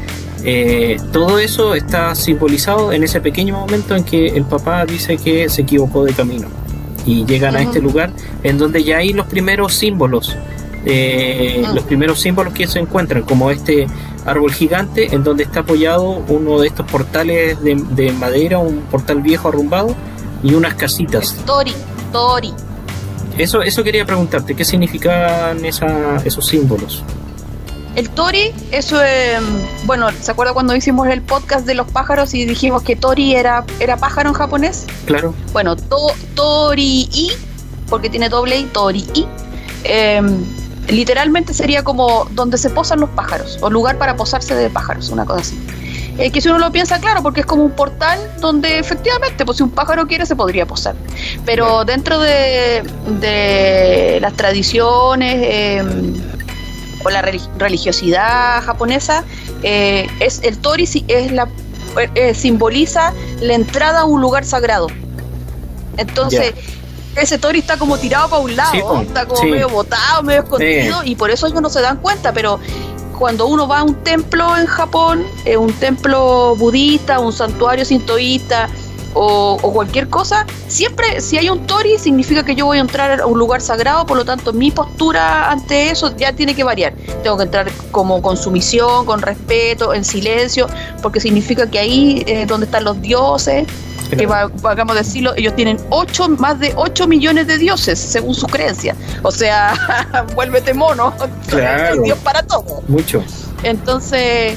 [0.44, 5.48] eh, todo eso está simbolizado en ese pequeño momento en que el papá dice que
[5.48, 6.48] se equivocó de camino.
[7.04, 10.36] Y llegan a este lugar en donde ya hay los primeros símbolos,
[10.84, 13.86] eh, los primeros símbolos que se encuentran, como este
[14.24, 19.22] árbol gigante en donde está apoyado uno de estos portales de, de madera, un portal
[19.22, 19.94] viejo arrumbado
[20.42, 21.34] y unas casitas.
[21.46, 21.74] Tori,
[22.12, 22.52] Tori.
[23.36, 27.04] Eso, eso quería preguntarte, ¿qué significaban esa, esos símbolos?
[27.94, 29.38] El Tori, eso es,
[29.84, 33.64] bueno, ¿se acuerda cuando hicimos el podcast de los pájaros y dijimos que Tori era,
[33.80, 34.86] era pájaro en japonés?
[35.06, 35.34] Claro.
[35.52, 37.32] Bueno, to, Tori I,
[37.88, 39.26] porque tiene doble I, Tori I,
[39.84, 40.44] em,
[40.88, 45.24] literalmente sería como donde se posan los pájaros, o lugar para posarse de pájaros, una
[45.24, 45.58] cosa así.
[46.18, 49.58] eh, que si uno lo piensa claro, porque es como un portal donde efectivamente, pues
[49.58, 50.96] si un pájaro quiere se podría posar.
[51.44, 52.82] Pero dentro de,
[53.20, 55.82] de las tradiciones eh,
[57.04, 59.24] o la religiosidad japonesa,
[59.62, 61.48] eh, es el tori es la
[62.34, 64.88] simboliza la entrada a un lugar sagrado.
[65.96, 66.54] Entonces,
[67.20, 71.16] ese tori está como tirado para un lado, está como medio botado, medio escondido, y
[71.16, 72.58] por eso ellos no se dan cuenta, pero
[73.18, 78.68] cuando uno va a un templo en Japón, eh, un templo budista, un santuario sintoísta
[79.14, 83.26] o, cualquier cosa, siempre si hay un tori significa que yo voy a entrar a
[83.26, 86.92] un lugar sagrado, por lo tanto mi postura ante eso ya tiene que variar.
[87.24, 90.68] Tengo que entrar como con sumisión, con respeto, en silencio,
[91.02, 93.66] porque significa que ahí es donde están los dioses
[94.16, 98.46] que vamos a decirlo, ellos tienen ocho, más de 8 millones de dioses, según su
[98.46, 98.94] creencia.
[99.22, 99.74] O sea,
[100.34, 101.12] vuélvete mono.
[101.48, 102.02] Claro.
[102.04, 102.82] Dios para todo.
[102.88, 103.22] Mucho.
[103.62, 104.56] Entonces,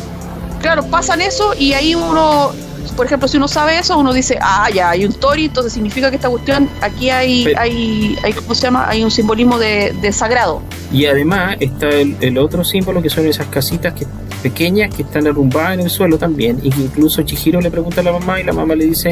[0.61, 2.51] claro, pasan eso y ahí uno,
[2.95, 6.09] por ejemplo, si uno sabe eso, uno dice, ah, ya, hay un tori, entonces significa
[6.09, 8.87] que esta cuestión, aquí hay, hay, hay, ¿cómo se llama?
[8.87, 10.61] Hay un simbolismo de, sagrado.
[10.91, 14.05] Y además está el, el, otro símbolo que son esas casitas que,
[14.41, 18.03] pequeñas que están arrumbadas en el suelo también, y que incluso Chihiro le pregunta a
[18.03, 19.11] la mamá y la mamá le dice,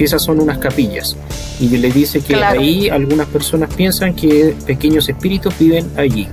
[0.00, 1.14] que esas son unas capillas.
[1.60, 6.26] Y le dice que ahí algunas personas piensan que pequeños espíritus viven allí.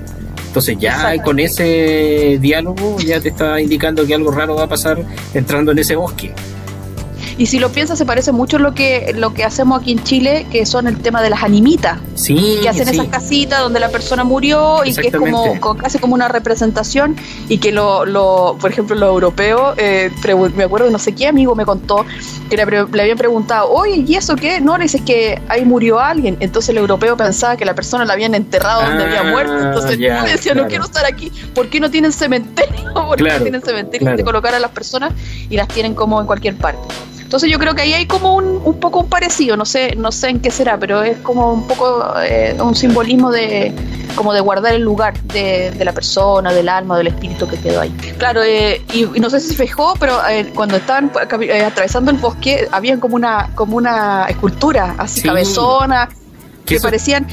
[0.47, 5.03] Entonces ya con ese diálogo ya te está indicando que algo raro va a pasar
[5.33, 6.31] entrando en ese bosque.
[7.37, 10.47] Y si lo piensas, se parece mucho lo que, lo que hacemos aquí en Chile,
[10.51, 11.99] que son el tema de las animitas.
[12.15, 12.59] Sí.
[12.61, 16.27] Que hacen esas casitas donde la persona murió y que es como, casi como una
[16.27, 17.15] representación.
[17.47, 20.11] Y que lo, lo por ejemplo, los europeos, eh,
[20.55, 22.05] me acuerdo, no sé qué amigo me contó,
[22.49, 24.59] que le, habían preguntado, oye, ¿y eso qué?
[24.59, 26.37] No, le dices que ahí murió alguien.
[26.39, 29.59] Entonces el europeo pensaba que la persona la habían enterrado donde había ah, muerto.
[29.59, 31.31] Entonces yo decía, no quiero estar aquí.
[31.53, 32.93] ¿Por qué no tienen cementerio?
[32.93, 35.13] ¿Por qué no tienen cementerio de colocar a las personas
[35.49, 36.87] y las tienen como en cualquier parte?
[37.27, 40.13] Entonces yo creo que ahí hay como un, un poco un parecido, no sé, no
[40.13, 43.73] sé en qué será, pero es como un poco eh, un simbolismo de
[44.15, 47.89] como de guardar el lugar de, la persona, del alma, del espíritu que quedó ahí.
[48.17, 51.11] Claro, eh, y, no sé si se fijó, pero eh, cuando estaban
[51.65, 56.07] atravesando el bosque, habían como una, como una escultura así cabezona,
[56.65, 57.27] que parecían.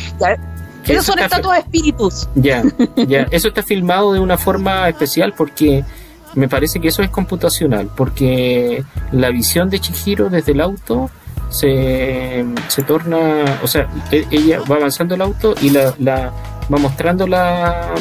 [0.89, 2.29] esos son estatuas de espíritus.
[2.35, 2.65] Ya,
[2.97, 3.29] ya.
[3.31, 5.85] Eso está filmado de una forma especial porque
[6.35, 11.11] me parece que eso es computacional, porque la visión de Chihiro desde el auto
[11.51, 16.33] se, se torna, o sea, e, ella va avanzando el auto y la, la
[16.73, 17.95] va mostrando la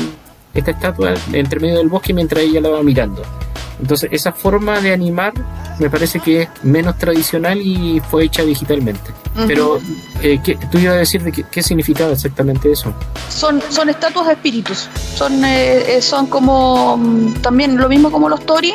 [0.53, 3.23] esta estatua entre medio del bosque mientras ella la va mirando.
[3.83, 5.33] Entonces, esa forma de animar
[5.77, 9.11] me parece que es menos tradicional y fue hecha digitalmente.
[9.45, 9.81] Pero,
[10.21, 10.39] eh,
[10.71, 12.93] ¿tú ibas a decir de qué, significaba exactamente eso?
[13.27, 14.87] Son, son estatuas de espíritus.
[15.15, 18.73] Son, eh, eh, son como mm, también lo mismo como los tori.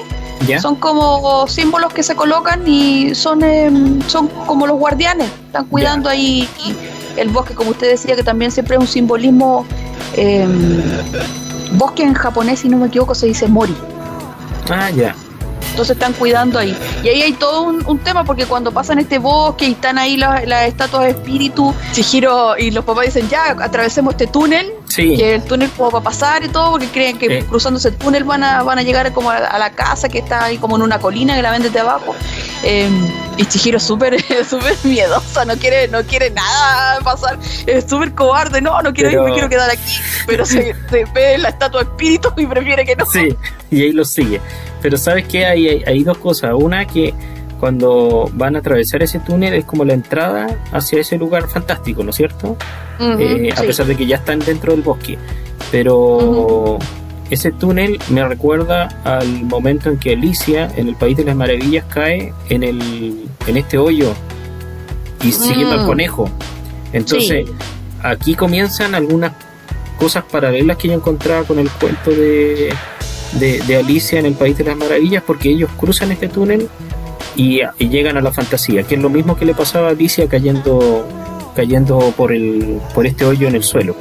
[0.60, 5.30] Son como símbolos que se colocan y son, em, son como los guardianes.
[5.46, 6.46] Están cuidando ahí
[7.16, 9.64] el bosque, como usted decía, que también siempre es un simbolismo.
[10.16, 10.82] Em,
[11.72, 13.74] bosque en japonés, si no me equivoco, se dice mori.
[14.70, 15.14] Ah, ya.
[15.70, 16.76] Entonces están cuidando ahí.
[17.04, 20.42] Y ahí hay todo un, tema porque cuando pasan este bosque y están ahí las,
[20.66, 25.70] estatuas de espíritu, Chihiro y los papás dicen, ya, atravesemos este túnel, que el túnel
[25.70, 28.78] como va a pasar y todo, porque creen que cruzando ese túnel van a, van
[28.78, 31.50] a llegar como a, la casa que está ahí como en una colina que la
[31.50, 32.14] ven desde abajo.
[32.62, 34.16] Em, y Chihiro súper
[34.48, 39.20] súper miedosa, no quiere, no quiere nada pasar, es súper cobarde, no, no quiero ir,
[39.20, 39.92] me quiero quedar aquí,
[40.26, 40.74] pero se,
[41.14, 43.06] ve la estatua de espíritu y prefiere que no.
[43.06, 43.34] Sí,
[43.70, 44.40] y ahí lo sigue.
[44.80, 46.52] Pero sabes que hay, hay, dos cosas.
[46.54, 47.12] Una que
[47.58, 52.10] cuando van a atravesar ese túnel es como la entrada hacia ese lugar fantástico, ¿no
[52.10, 52.56] es cierto?
[53.00, 55.18] Eh, a pesar de que ya están dentro del bosque.
[55.70, 56.78] Pero
[57.30, 61.84] ese túnel me recuerda al momento en que Alicia en el País de las Maravillas
[61.92, 64.12] cae en, el, en este hoyo
[65.22, 65.86] y siguiendo al mm.
[65.86, 66.30] conejo.
[66.92, 67.46] Entonces,
[68.02, 69.32] aquí comienzan algunas
[69.98, 72.72] cosas paralelas que yo encontraba con el cuento de,
[73.32, 76.68] de, Alicia en el País de las Maravillas porque ellos cruzan este túnel
[77.38, 81.06] y, llegan a la fantasía, que es lo mismo que le pasaba a Alicia cayendo,
[81.54, 83.94] cayendo por, el, por este hoyo en el suelo.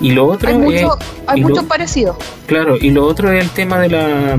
[0.00, 2.16] Y lo otro hay mucho, hay mucho parecido.
[2.46, 4.38] Claro, y lo otro es el tema de la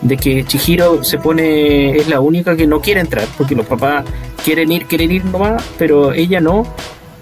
[0.00, 4.04] de que Chihiro se pone es la única que no quiere entrar porque los papás
[4.44, 6.66] quieren ir quieren ir nomás pero ella no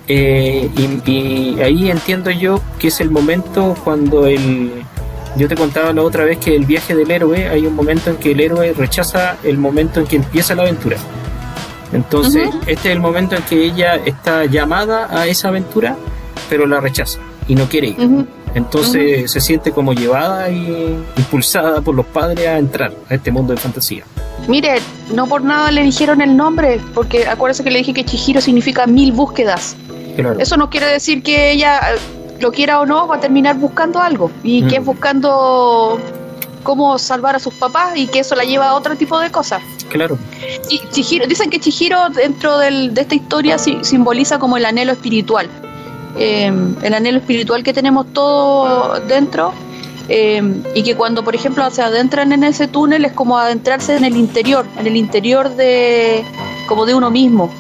[0.09, 4.84] eh, y, y, ahí entiendo yo que es el momento cuando el
[5.37, 8.17] yo te contaba la otra vez que el viaje del héroe hay un momento en
[8.17, 10.97] que el héroe rechaza el momento en que empieza la aventura.
[11.93, 15.97] Entonces, este es el momento en que ella está llamada a esa aventura,
[16.49, 18.27] pero la rechaza y no quiere ir.
[18.55, 23.53] Entonces se siente como llevada y impulsada por los padres a entrar a este mundo
[23.53, 24.05] de fantasía.
[24.47, 24.77] Mire,
[25.13, 28.87] no por nada le dijeron el nombre, porque acuérdese que le dije que Chihiro significa
[28.87, 29.77] mil búsquedas.
[30.39, 31.81] Eso no quiere decir que ella,
[32.45, 34.31] lo quiera o no, va a terminar buscando algo.
[34.43, 34.85] Y que es mm.
[34.85, 35.99] buscando
[36.63, 39.63] cómo salvar a sus papás y que eso la lleva a otro tipo de cosas.
[39.89, 40.19] Claro.
[40.69, 45.49] Y Chihiro, dicen que Chihiro dentro de esta historia simboliza como el anhelo espiritual.
[46.19, 46.53] Eh,
[46.83, 49.53] el anhelo espiritual que tenemos todos dentro
[50.09, 50.43] eh,
[50.75, 54.17] y que cuando, por ejemplo, se adentran en ese túnel es como adentrarse en el
[54.17, 56.25] interior, en el interior de
[56.69, 57.51] como de uno mismo.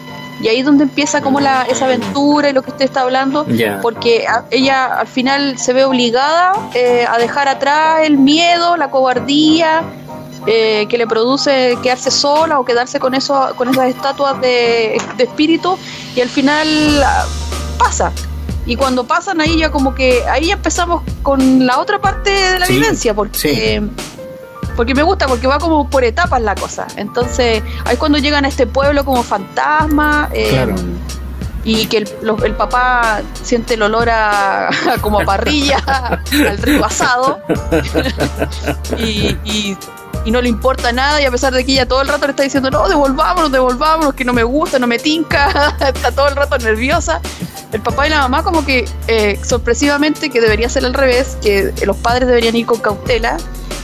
[0.44, 3.46] Y ahí es donde empieza como la, esa aventura y lo que usted está hablando,
[3.80, 9.82] porque ella al final se ve obligada eh, a dejar atrás el miedo, la cobardía,
[10.46, 15.24] eh, que le produce quedarse sola o quedarse con eso, con esas estatuas de, de
[15.24, 15.78] espíritu,
[16.14, 16.68] y al final
[17.02, 17.24] ah,
[17.78, 18.12] pasa,
[18.66, 22.58] y cuando pasan ahí ya como que ahí ya empezamos con la otra parte de
[22.58, 23.82] la vivencia, porque,
[24.76, 26.86] porque me gusta, porque va como por etapas la cosa.
[26.96, 30.28] Entonces, ahí es cuando llegan a este pueblo como fantasma.
[30.32, 30.74] Eh,
[31.66, 34.68] y que el, papá siente el olor a,
[35.00, 37.40] como a parrilla al asado
[38.98, 39.76] y, y,
[40.30, 42.42] no le importa nada y a pesar de que ella todo el rato le está
[42.42, 46.58] diciendo no, devolvámonos, devolvámonos, que no me gusta, no me tinca, está todo el rato
[46.58, 47.20] nerviosa
[47.74, 51.74] el papá y la mamá como que eh, sorpresivamente, que debería ser al revés, que
[51.84, 53.36] los padres deberían ir con cautela,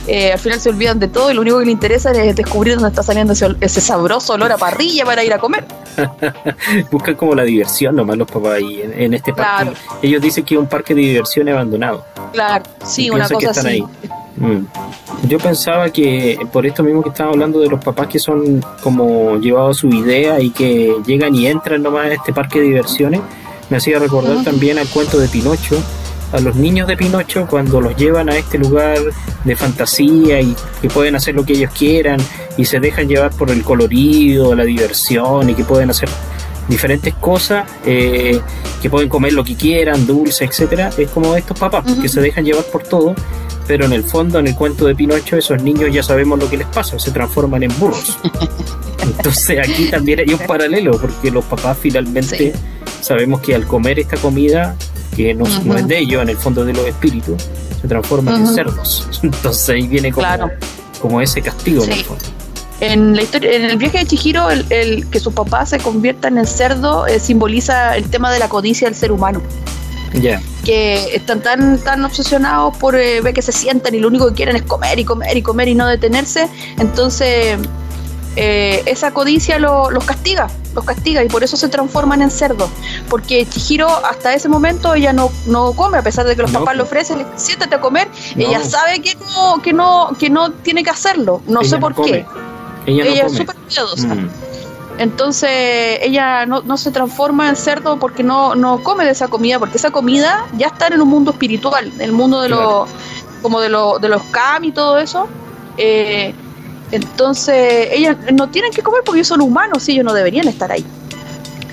[0.07, 2.75] eh, al final se olvidan de todo y lo único que les interesa es descubrir
[2.75, 5.65] dónde está saliendo ese, sabroso olor a parrilla para ir a comer.
[6.91, 9.73] Buscan como la diversión nomás los papás ahí en, este parque.
[10.01, 12.05] Ellos dicen que es un parque de diversión abandonado.
[12.33, 13.83] Claro, sí, una cosa así.
[14.37, 14.65] Mm.
[15.27, 19.37] Yo pensaba que por esto mismo que estaba hablando de los papás que son como
[19.37, 23.21] llevados a su idea y que llegan y entran nomás a este parque de diversiones,
[23.69, 25.81] me hacía recordar también al cuento de Pinocho,
[26.31, 28.97] a los niños de Pinocho cuando los llevan a este lugar
[29.43, 32.19] de fantasía y que pueden hacer lo que ellos quieran
[32.57, 36.09] y se dejan llevar por el colorido, la diversión y que pueden hacer
[36.67, 38.39] diferentes cosas, eh,
[38.81, 42.45] que pueden comer lo que quieran, dulce, etcétera, es como estos papás que se dejan
[42.45, 43.13] llevar por todo,
[43.67, 46.57] pero en el fondo, en el cuento de Pinocho, esos niños ya sabemos lo que
[46.57, 48.17] les pasa, se transforman en burros.
[49.03, 52.53] Entonces aquí también hay un paralelo, porque los papás finalmente
[53.01, 54.75] sabemos que al comer esta comida,
[55.15, 57.41] que no, es de ellos, en el fondo de los espíritus,
[57.81, 59.07] se transforman en cerdos.
[59.23, 60.27] Entonces ahí viene como,
[61.01, 62.23] como ese castigo en el fondo.
[62.79, 66.47] En, la historia, en el viaje de Chihiro, el, que sus papás se conviertan en
[66.47, 69.39] cerdo eh, simboliza el tema de la codicia del ser humano.
[70.65, 74.33] Que están tan, tan obsesionados por eh, ver que se sientan y lo único que
[74.33, 76.49] quieren es comer y comer y comer y no detenerse.
[76.77, 77.57] Entonces,
[78.37, 82.69] eh, esa codicia los castiga, los castiga y por eso se transforman en cerdos.
[83.09, 86.75] Porque Chihiro hasta ese momento ella no, no come, a pesar de que los papás
[86.75, 90.83] le ofrecen, le siéntate a comer, ella sabe que no, que no, que no tiene
[90.83, 92.25] que hacerlo, no sé por qué.
[92.85, 94.07] Ella, es súper cuidadosa.
[94.07, 94.29] Mm.
[94.97, 99.57] Entonces ella no, no, se transforma en cerdo porque no, no come de esa comida,
[99.57, 102.89] porque esa comida ya está en un mundo espiritual, en el mundo de los
[103.41, 105.27] como de, lo, de los kami y todo eso.
[105.77, 106.33] Eh,
[106.91, 110.71] entonces, ellas no tienen que comer porque ellos son humanos y ellos no deberían estar
[110.71, 110.85] ahí.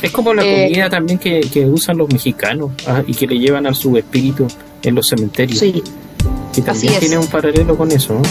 [0.00, 3.66] Es como la eh, comida también que, usan los mexicanos ah, y que le llevan
[3.66, 4.46] a su espíritu
[4.82, 5.58] en los cementerios.
[5.58, 5.82] Sí.
[6.56, 8.22] Y también tiene un paralelo con eso, ¿no?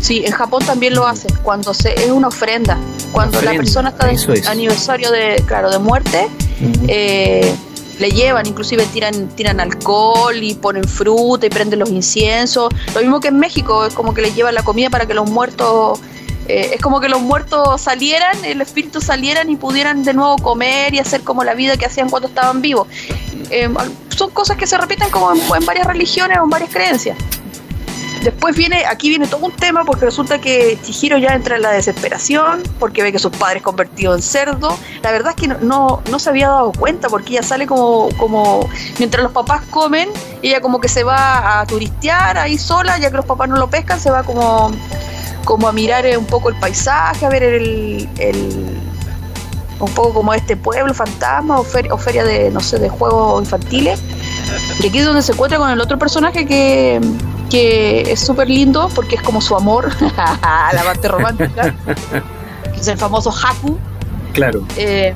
[0.00, 2.78] Sí, en Japón también lo hacen, cuando se es una ofrenda,
[3.12, 6.28] cuando la persona está en aniversario de, claro, de muerte,
[6.86, 7.52] eh,
[7.98, 12.72] le llevan, inclusive tiran, tiran alcohol y ponen fruta y prenden los inciensos.
[12.94, 15.28] Lo mismo que en México, es como que les llevan la comida para que los
[15.28, 15.98] muertos,
[16.46, 20.94] eh, es como que los muertos salieran, el espíritu salieran y pudieran de nuevo comer
[20.94, 22.86] y hacer como la vida que hacían cuando estaban vivos.
[23.50, 23.68] Eh,
[24.10, 27.18] son cosas que se repiten como en varias religiones o en varias creencias.
[28.22, 31.70] Después viene, aquí viene todo un tema porque resulta que Chihiro ya entra en la
[31.70, 34.76] desesperación porque ve que sus padres convertidos en cerdo.
[35.02, 38.68] La verdad es que no, no, se había dado cuenta porque ella sale como, como,
[38.98, 40.08] mientras los papás comen,
[40.42, 43.70] ella como que se va a turistear ahí sola, ya que los papás no lo
[43.70, 44.72] pescan, se va como,
[45.44, 48.08] como a mirar un poco el paisaje, a ver el,
[49.78, 54.00] un poco como este pueblo fantasma o o feria de, no sé, de juegos infantiles.
[54.80, 57.00] Y aquí es donde se encuentra con el otro personaje que
[57.48, 61.74] que es súper lindo porque es como su amor, la parte romántica,
[62.72, 63.78] que es el famoso Haku.
[64.32, 64.64] Claro.
[64.76, 65.14] Eh,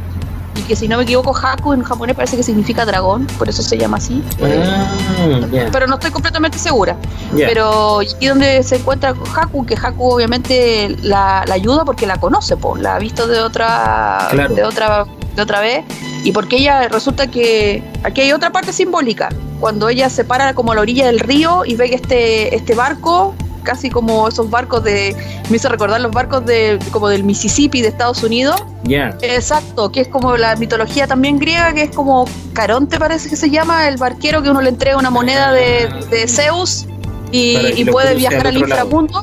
[0.56, 3.62] y que si no me equivoco, Haku en japonés parece que significa dragón, por eso
[3.62, 4.22] se llama así.
[4.42, 6.96] Ah, pero no estoy completamente segura.
[7.34, 12.96] Pero aquí donde se encuentra Haku, que Haku obviamente la, ayuda porque la conoce, la
[12.96, 15.84] ha visto de otra, de otra, de otra vez,
[16.24, 19.30] y porque ella resulta que aquí hay otra parte simbólica.
[19.60, 22.74] Cuando ella se para como a la orilla del río y ve que este, este
[22.74, 25.16] barco casi como esos barcos de,
[25.50, 28.62] me hizo recordar los barcos de como del Mississippi de Estados Unidos.
[28.84, 29.16] Ya.
[29.22, 33.50] Exacto, que es como la mitología también griega, que es como Caronte parece que se
[33.50, 36.86] llama, el barquero que uno le entrega una moneda de, Zeus
[37.30, 39.22] y, puede viajar al, inframundo.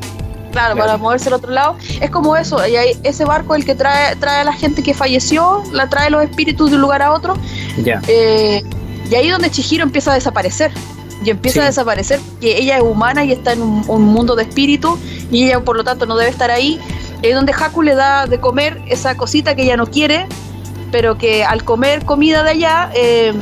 [0.51, 1.77] Claro, para moverse al otro lado.
[2.01, 4.93] Es como eso, y hay, ese barco el que trae, trae a la gente que
[4.93, 7.35] falleció, la trae los espíritus de un lugar a otro.
[7.83, 8.01] Ya.
[8.07, 8.63] Eh,
[9.09, 10.71] y ahí donde Chihiro empieza a desaparecer.
[11.23, 14.97] Y empieza a desaparecer que ella es humana y está en un, mundo de espíritu
[15.31, 16.79] y ella por lo tanto no debe estar ahí.
[17.23, 20.27] Ahí donde Haku le da de comer esa cosita que ella no quiere,
[20.91, 23.33] pero que al comer comida de allá, eh,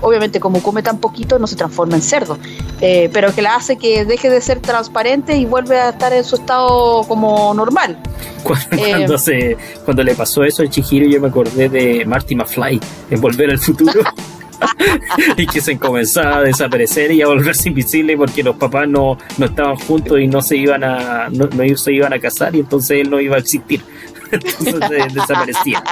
[0.00, 2.38] obviamente como come tan poquito no se transforma en cerdo,
[2.80, 6.22] eh, pero que la hace que deje de ser transparente y vuelve a estar en
[6.22, 7.98] su estado como normal.
[8.44, 9.56] Cuando, se,
[9.86, 12.78] cuando le pasó eso a Chihiro yo me acordé de Marty McFly
[13.10, 14.02] en Volver al Futuro.
[15.36, 19.46] y que se comenzaba a desaparecer y a volverse invisible porque los papás no, no
[19.46, 23.10] estaban juntos y no se iban a no, se iban a casar y entonces él
[23.10, 23.82] no iba a existir.
[24.34, 25.84] Entonces desaparecía.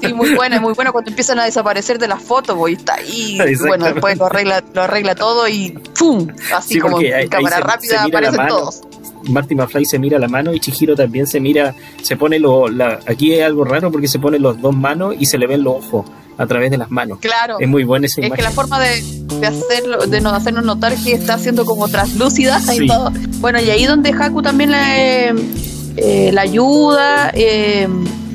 [0.00, 3.38] Sí, muy buena, muy buena cuando empiezan a desaparecer de las fotos, voy está ahí.
[3.66, 6.28] Bueno, después lo arregla, lo arregla todo y ¡pum!
[6.54, 8.82] Así como en cámara rápida aparecen todos.
[9.28, 13.00] Marty McFly se mira la mano y Chihiro también se mira, se pone lo, la,
[13.06, 15.76] aquí es algo raro porque se pone los dos manos y se le ven los
[15.76, 16.06] ojos
[16.40, 17.18] a través de las manos.
[17.20, 17.56] Claro.
[17.60, 19.02] Es muy buena esa Es que la forma de,
[19.40, 23.12] de, hacerlo, de nos hacernos notar que está haciendo como traslúcida y todo.
[23.40, 27.86] Bueno, y ahí donde Haku también la, eh, la ayuda eh,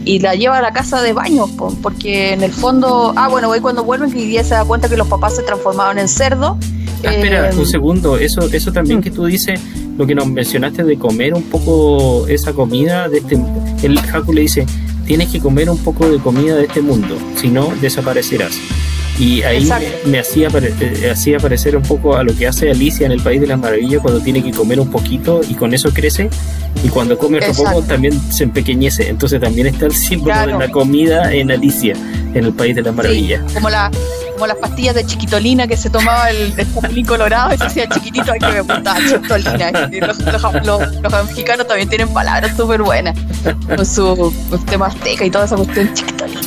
[0.06, 1.47] y la lleva a la casa de baño,
[1.82, 4.97] porque en el fondo, ah, bueno, ahí cuando vuelven que ya se da cuenta que
[4.97, 6.60] los papás se transformaban en cerdo.
[7.03, 9.01] Ah, espera, eh, un segundo, eso, eso también mm.
[9.01, 9.60] que tú dices,
[9.97, 13.39] lo que nos mencionaste de comer un poco esa comida, de este,
[13.82, 14.68] el Haku le dice,
[15.06, 18.60] tienes que comer un poco de comida de este mundo, si no desaparecerás.
[19.18, 19.70] Y ahí
[20.06, 23.39] me, hacía, eh, hacía parecer un poco a lo que hace Alicia en el País
[23.39, 26.30] de las Maravillas cuando tiene que comer un poquito y con eso crece.
[26.84, 29.08] Y cuando come otro poco también se empequeñece.
[29.08, 31.95] Entonces también está el símbolo de la comida en Alicia,
[32.34, 33.41] en el País de las Maravillas.
[33.53, 33.89] como la
[34.36, 38.31] como las pastillas de chiquitolina que se tomaba el, el colorado y se hacía chiquitito,
[38.31, 39.71] hay que me gustaba chiquitolina.
[40.63, 43.17] Los, mexicanos también tienen palabras súper buenas
[43.67, 44.33] con su
[44.69, 46.41] tema azteca y toda esa cuestión chiquitolina.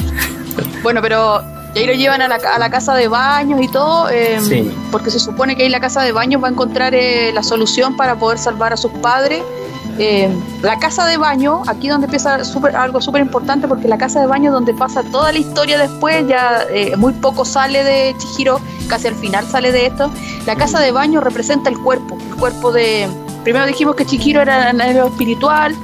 [0.82, 1.42] Bueno, pero
[1.74, 5.10] y ahí lo llevan a la, a la casa de baños y todo, em, porque
[5.10, 8.16] se supone que ahí la casa de baños va a encontrar eh, la solución para
[8.16, 9.42] poder salvar a sus padres
[9.98, 10.30] eh,
[10.62, 14.26] la casa de baño, aquí donde empieza super, algo súper importante, porque la casa de
[14.26, 19.08] baño donde pasa toda la historia después, ya eh, muy poco sale de Chihiro, casi
[19.08, 20.10] al final sale de esto.
[20.46, 23.08] La casa de baño representa el cuerpo, el cuerpo de.
[23.42, 25.74] Primero dijimos que Chihiro era lo espiritual,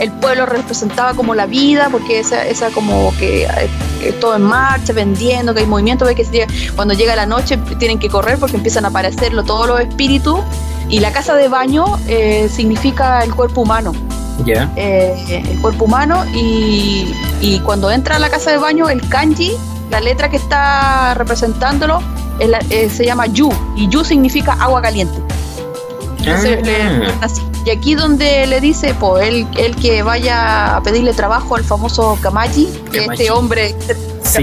[0.00, 4.92] el pueblo representaba como la vida, porque esa, esa como que, eh, todo en marcha,
[4.92, 8.88] vendiendo, que hay movimiento, que cuando llega la noche tienen que correr porque empiezan a
[8.88, 10.40] aparecer todos los espíritus
[10.88, 13.92] y la casa de baño eh, significa el cuerpo humano.
[14.44, 14.70] Ya.
[14.76, 19.52] Eh, el cuerpo humano y, cuando entra a la casa de baño, el kanji,
[19.90, 22.02] la letra que está representándolo,
[22.40, 25.18] eh, se llama yu y yu significa agua caliente.
[26.26, 27.28] Ah.
[27.64, 32.18] Y aquí donde le dice, pues, él, él, que vaya a pedirle trabajo al famoso
[32.20, 33.74] Kamaji, que este hombre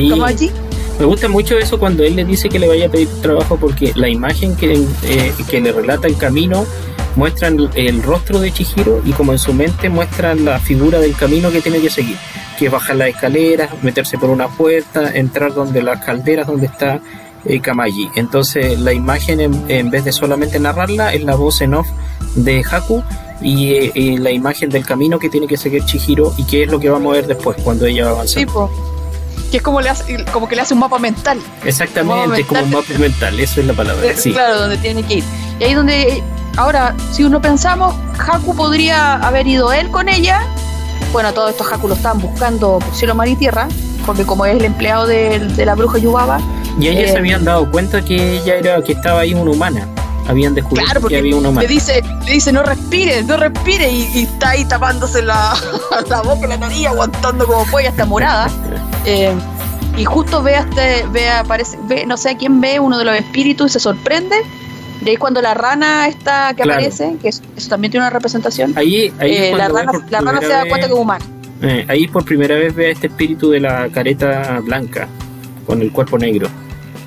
[0.09, 0.51] Kamaji,
[0.99, 3.91] me gusta mucho eso cuando él le dice que le vaya a pedir trabajo porque
[3.95, 6.65] la imagen que, eh, que le relata el camino
[7.15, 11.51] muestran el rostro de Chihiro y como en su mente muestran la figura del camino
[11.51, 12.17] que tiene que seguir,
[12.57, 17.01] que es bajar las escaleras, meterse por una puerta, entrar donde las calderas donde está
[17.62, 18.10] Kamaji.
[18.16, 21.88] Entonces la imagen en, vez de solamente narrarla es la voz en off
[22.36, 23.04] de Haku
[23.42, 26.80] y, eh, la imagen del camino que tiene que seguir Chihiro y qué es lo
[26.80, 28.70] que va a mover después cuando ella va avanzando
[29.52, 31.39] que es como, le hace, como que le hace un mapa mental.
[31.66, 34.16] Exactamente, como un mapa mental, eso es la palabra.
[34.16, 34.32] Sí.
[34.32, 35.24] Claro, donde tiene que ir.
[35.60, 36.24] Y ahí donde,
[36.56, 40.42] ahora, si uno pensamos, Haku podría haber ido él con ella.
[41.12, 43.68] Bueno, todo esto Haku lo estaban buscando por cielo, mar y tierra,
[44.06, 46.39] porque como es el empleado de, la bruja Yubaba.
[46.80, 49.88] Y ellos se eh, habían dado cuenta que ella era, que estaba ahí una humana
[50.28, 51.67] habían descubierto que había una humana.
[51.67, 55.53] Le dice, le dice, no respire, no respire, y, está ahí tapándose la,
[56.09, 58.49] la boca y la nariz, aguantando como puede, hasta morada.
[59.05, 59.34] Eh,
[59.97, 63.15] y justo ve, este, ve, aparece, ve, no sé a quién ve uno de los
[63.15, 64.38] espíritus y se sorprende.
[65.01, 68.74] De ahí cuando la rana está que aparece, que eso, también tiene una representación.
[68.78, 71.26] Ahí, ahí eh, la, rana, la rana, se da cuenta que es humana.
[71.63, 75.07] Eh, ahí por primera vez ve a este espíritu de la careta blanca
[75.72, 76.49] con el cuerpo negro,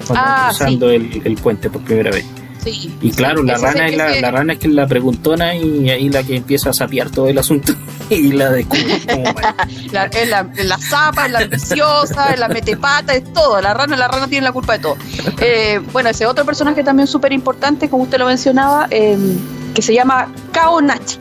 [0.06, 2.24] cuando ah, cruzando el, el puente por primera vez
[2.66, 6.22] y claro, la rana es la, la, rana es que la preguntona y ahí la
[6.22, 7.74] que empieza a sapear todo el asunto
[8.10, 9.02] y la descubre
[9.92, 13.60] la, es la, la zapa, es la ambiciosa, es la metepata, es todo.
[13.60, 14.96] La rana, la rana tiene la culpa de todo.
[15.40, 19.36] Eh, bueno, ese otro personaje también súper importante, como usted lo mencionaba, em,
[19.74, 21.18] que se llama Kaonachi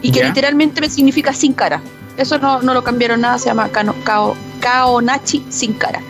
[0.00, 1.82] y que literalmente significa sin cara.
[2.16, 6.00] Eso no, lo cambiaron nada, se llama Kao, Kaonachi sin cara.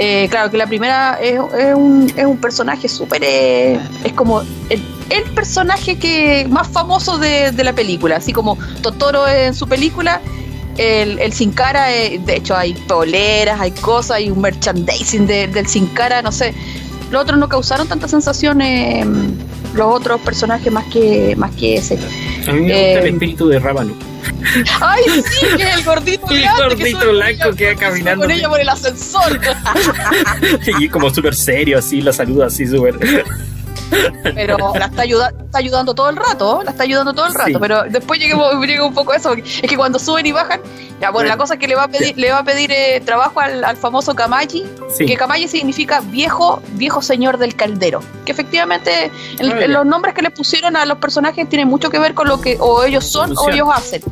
[0.00, 1.40] Eh, claro que la primera es,
[1.74, 3.20] un, es un, personaje súper.
[3.24, 4.80] Eh, es como el,
[5.34, 8.16] personaje que más famoso de, la película.
[8.16, 10.20] Así como Totoro en su película,
[10.76, 15.66] el, el Sin Cara, eh, de hecho hay poleras, hay cosas, hay un merchandising del
[15.66, 16.54] Sin Cara, no sé.
[17.10, 19.04] Los otros no causaron tantas sensaciones,
[19.74, 21.98] los otros personajes más que, más que ese.
[22.46, 24.07] A mí me gusta el espíritu de Rábano.
[24.80, 28.22] Ay, sí, que es el gordito El gordito blanco que va caminando.
[28.22, 29.40] Con ella por el ascensor.
[30.80, 33.24] y como súper serio, así, la saluda así súper.
[34.34, 37.58] Pero la está, está ayudando todo el rato, la está ayudando todo el rato.
[37.60, 38.36] Pero después llega,
[38.84, 40.60] un poco eso, es que cuando suben y bajan,
[41.00, 43.00] ya bueno, la cosa es que le va a pedir, le va a pedir eh,
[43.04, 44.64] trabajo al, famoso Kamaji,
[44.98, 48.00] que Kamaji significa viejo, viejo señor del caldero.
[48.24, 49.10] Que efectivamente
[49.40, 52.40] ah, los nombres que le pusieron a los personajes tienen mucho que ver con lo
[52.40, 54.02] que o ellos son o ellos hacen.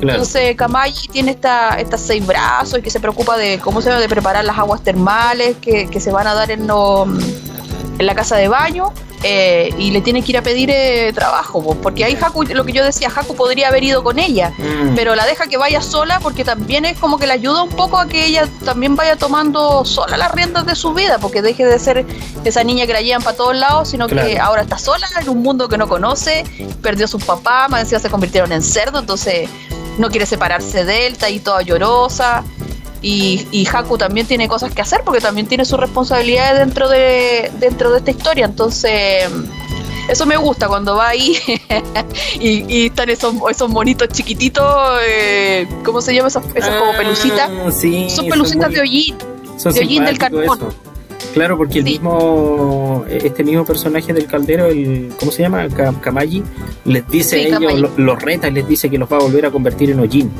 [0.00, 4.08] Entonces Kamaji tiene esta, estas seis brazos y que se preocupa de cómo se de
[4.08, 8.48] preparar las aguas termales que, que se van a dar en, en la casa de
[8.48, 8.92] baño
[9.22, 12.72] eh, y le tiene que ir a pedir eh, trabajo, porque ahí Haku, lo que
[12.72, 14.94] yo decía, Haku podría haber ido con ella, mm.
[14.94, 17.98] pero la deja que vaya sola porque también es como que le ayuda un poco
[17.98, 21.78] a que ella también vaya tomando sola las riendas de su vida, porque deje de
[21.78, 22.06] ser
[22.44, 25.42] esa niña que la llevan para todos lados, sino que ahora está sola en un
[25.42, 26.44] mundo que no conoce,
[26.82, 29.48] perdió a su papá, más encima se convirtieron en cerdo, entonces
[29.98, 32.44] no quiere separarse de él, está ahí toda llorosa.
[33.02, 37.50] Y, y, Haku también tiene cosas que hacer porque también tiene sus responsabilidades dentro de,
[37.58, 38.44] dentro de esta historia.
[38.44, 39.28] Entonces,
[40.08, 41.36] eso me gusta cuando va ahí
[42.40, 44.64] y, están esos, esos monitos chiquititos,
[45.08, 46.28] eh, ¿cómo se llama?
[46.28, 47.50] Esas, esas como ah, pelucitas.
[48.14, 50.91] son pelucitas de hollín, de hollín del carbón.
[51.32, 55.66] Claro, porque el mismo, este mismo personaje del caldero, el, ¿cómo se llama?
[55.68, 56.42] Kamaji,
[56.84, 59.50] les dice a ellos, los, reta y les dice que los va a volver a
[59.50, 60.30] convertir en hollín.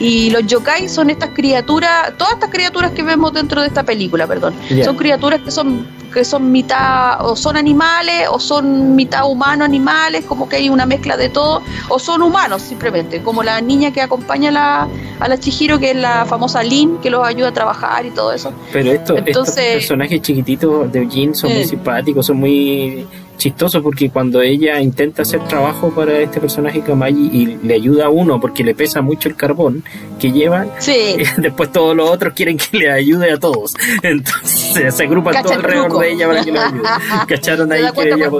[0.00, 4.26] Y los yokai son estas criaturas, todas estas criaturas que vemos dentro de esta película,
[4.26, 4.54] perdón.
[4.84, 10.24] Son criaturas que son que son mitad o son animales o son mitad humano animales,
[10.24, 14.00] como que hay una mezcla de todo, o son humanos simplemente, como la niña que
[14.00, 14.88] acompaña a la,
[15.20, 18.32] a la Chihiro, que es la famosa Lin, que los ayuda a trabajar y todo
[18.32, 18.52] eso.
[18.72, 23.06] Pero esto, estos personajes chiquititos de Jin son muy simpáticos, son muy
[23.36, 28.08] chistoso porque cuando ella intenta hacer trabajo para este personaje Kamaji y le ayuda a
[28.08, 29.84] uno porque le pesa mucho el carbón
[30.18, 30.66] que lleva,
[31.38, 33.74] después todos los otros quieren que le ayude a todos.
[34.02, 36.82] Entonces se agrupan todo alrededor de ella para que le ayude.
[37.28, 38.30] Cacharon ahí que ella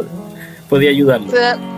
[0.69, 1.72] podía ayudarlo se da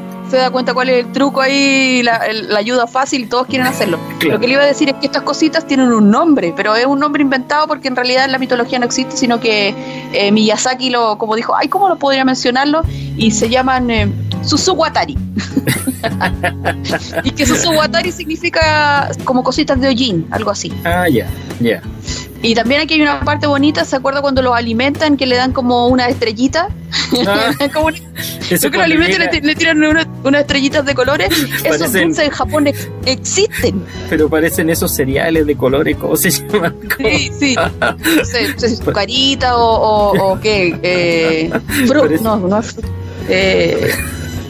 [0.53, 2.21] cuenta cuál es el truco ahí, la,
[2.57, 3.99] ayuda fácil, todos quieren hacerlo.
[4.21, 6.87] Lo que le iba a decir es que estas cositas tienen un nombre, pero es
[6.87, 9.75] un nombre inventado porque en realidad en la mitología no existe, sino que
[10.13, 12.83] eh, Miyazaki lo, como dijo, ay, ¿cómo lo podría mencionarlo?
[13.17, 14.13] Y se llaman eh,
[14.43, 15.15] Susuwatari.
[17.25, 20.73] y que Susuwatari significa como cositas de hollín, algo así.
[20.85, 21.29] Ah, ya,
[21.61, 21.83] ya.
[22.45, 25.53] Y también aquí hay una parte bonita, ¿se acuerda cuando los alimentan que le dan
[25.53, 26.69] como una estrellita?
[27.27, 28.03] Ah, como yo
[28.49, 31.31] que los alimentan le, le, tiran unas estrellitas de colores.
[31.65, 32.71] Esos dulces en Japón
[33.07, 33.83] existen.
[34.11, 36.77] Pero parecen esos cereales de colores, ¿cómo se llaman?
[36.99, 37.57] Sí, sí.
[37.81, 38.55] no sé,
[38.93, 40.79] carita o, o, qué.
[40.83, 41.51] Eh,
[42.21, 42.77] no, no es
[43.27, 43.91] eh,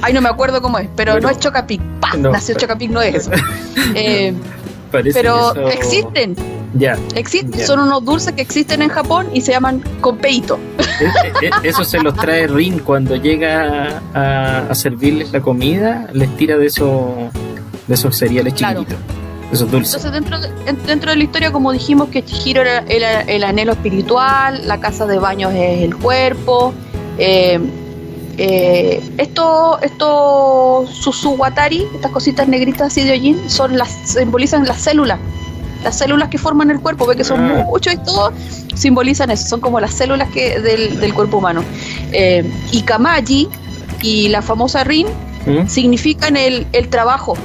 [0.02, 1.80] Ay, no me acuerdo cómo es, pero no es Chocapic.
[2.00, 2.16] ¡Pah!
[2.16, 3.30] No, Nació Chocapic, no es eso.
[3.94, 4.34] Eh,
[4.90, 6.34] pero existen.
[6.74, 6.98] Ya.
[7.14, 10.58] Existen, son unos dulces que existen en Japón y se llaman compeito.
[10.78, 16.34] E, e, e, eso se los trae Rin cuando llega a, servirles la comida, les
[16.36, 17.32] tira de esos
[17.86, 18.96] de esos cereales chiquititos.
[19.52, 19.94] Esos dulces.
[19.94, 24.66] Entonces, dentro de, dentro de la historia, como dijimos, que Chihiro era, el anhelo espiritual,
[24.66, 26.74] la casa de baños es el cuerpo.
[27.18, 27.60] Eh,
[28.36, 35.20] eh, esto, esto Susuwatari, estas cositas negritas así de hollín, son las, simbolizan las células
[35.84, 37.64] las células que forman el cuerpo, ve que son ah.
[37.66, 38.32] muchos y todo,
[38.74, 41.62] simbolizan eso, son como las células que, del, cuerpo humano.
[42.10, 43.48] Eh, y Kamaji
[44.02, 45.06] y la famosa Rin
[45.46, 45.68] ¿Mm?
[45.68, 47.36] significan el, el trabajo,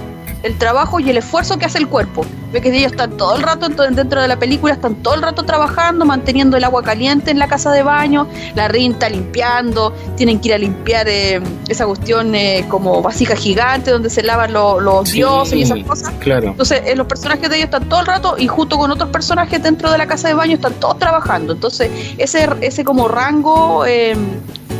[0.43, 2.25] el trabajo y el esfuerzo que hace el cuerpo.
[2.51, 5.43] Ve que ellos están todo el rato dentro de la película, están todo el rato
[5.43, 10.49] trabajando, manteniendo el agua caliente en la casa de baño, la rinta limpiando, tienen que
[10.49, 15.53] ir a limpiar eh, esa cuestión eh, como vasija gigante donde se lavan los dioses
[15.53, 16.11] y esas cosas.
[16.19, 16.49] Claro.
[16.49, 19.61] Entonces, eh, los personajes de ellos están todo el rato y junto con otros personajes
[19.61, 21.53] dentro de la casa de baño están todos trabajando.
[21.53, 23.85] Entonces, ese, ese como rango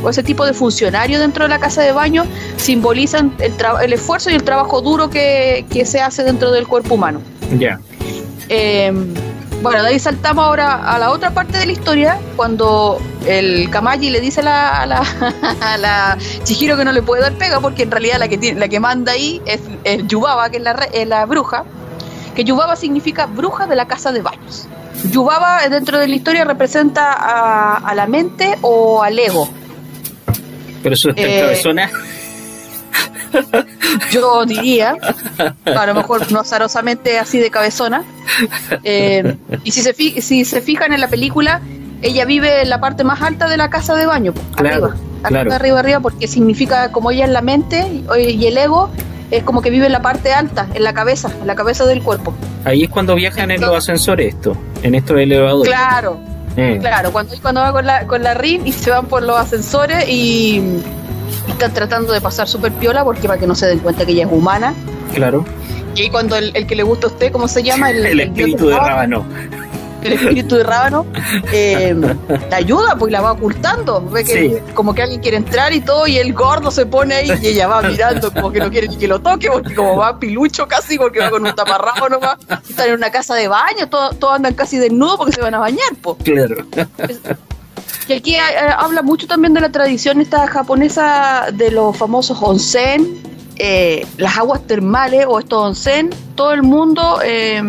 [0.02, 2.24] o ese tipo de funcionario dentro de la casa de baño
[2.56, 7.20] simbolizan el, el esfuerzo y el trabajo duro que, se hace dentro del cuerpo humano.
[7.58, 7.80] Ya.
[8.48, 9.14] Em,
[9.62, 14.08] Bueno, de ahí saltamos ahora a la otra parte de la historia, cuando el Kamaji
[14.08, 14.82] le dice a la,
[15.60, 18.58] a la, Chihiro que no le puede dar pega, porque en realidad la que, tiene,
[18.58, 19.60] la que manda ahí es,
[20.06, 21.64] Yubaba, que es la, la bruja,
[22.34, 24.66] que Yubaba significa bruja de la casa de baños.
[25.10, 29.48] Yubaba dentro de la historia representa a, la mente o al ego.
[30.82, 31.90] Pero eso está en eh, cabezona.
[34.10, 34.96] Yo diría,
[35.64, 38.02] a lo mejor no azarosamente así de cabezona.
[38.82, 41.60] Eh, y si se, si se fijan en la película,
[42.02, 45.78] ella vive en la parte más alta de la casa de baño, arriba, arriba, arriba,
[45.80, 47.86] arriba, porque significa como ella es la mente
[48.18, 48.90] y el ego
[49.30, 52.02] es como que vive en la parte alta, en la cabeza, en la cabeza del
[52.02, 52.34] cuerpo.
[52.64, 55.70] Ahí es cuando viajan en los ascensores esto, en estos elevadores.
[55.70, 56.20] Claro,
[56.56, 56.78] eh.
[56.80, 60.08] claro, cuando, cuando va con la, con la RIN y se van por los ascensores
[60.08, 60.62] y,
[61.48, 64.24] están tratando de pasar súper piola porque para que no se den cuenta que ella
[64.24, 64.74] es humana.
[65.14, 65.44] Claro.
[65.94, 67.90] Y cuando el, que le gusta a usted, ¿cómo se llama?
[67.90, 69.26] El, espíritu de Rábano
[70.02, 71.06] el espíritu de Rábano,
[71.52, 71.94] eh,
[72.50, 74.00] la ayuda, pues la va ocultando.
[74.10, 77.30] Ve que como que alguien quiere entrar y todo, y el gordo se pone ahí
[77.42, 80.18] y ella va mirando como que no quiere ni que lo toque, porque como va
[80.18, 82.36] pilucho casi, porque va con un taparrabo nomás,
[82.68, 85.90] están en una casa de baño, todos, andan casi desnudos porque se van a bañar,
[86.00, 86.16] pues.
[86.22, 86.56] Claro.
[88.08, 88.40] Y aquí eh,
[88.76, 93.22] habla mucho también de la tradición esta japonesa de los famosos onsen,
[93.56, 97.62] eh, las aguas termales o estos onsen, todo el mundo eh,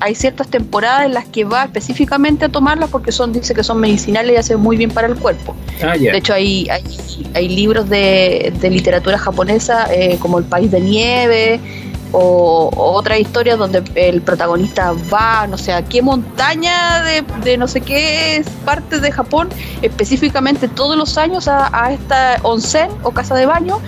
[0.00, 3.80] hay ciertas temporadas en las que va específicamente a tomarlas porque son dice que son
[3.80, 5.54] medicinales y hacen muy bien para el cuerpo.
[5.82, 6.68] Ah, de hecho, hay,
[7.34, 11.60] hay, libros de, literatura japonesa eh, como El País de Nieve
[12.12, 17.68] o, otras historias donde el protagonista va, no sé, a qué montaña de, de no
[17.68, 19.48] sé qué parte de Japón,
[19.82, 23.80] específicamente todos los años a, a esta onsen o casa de baño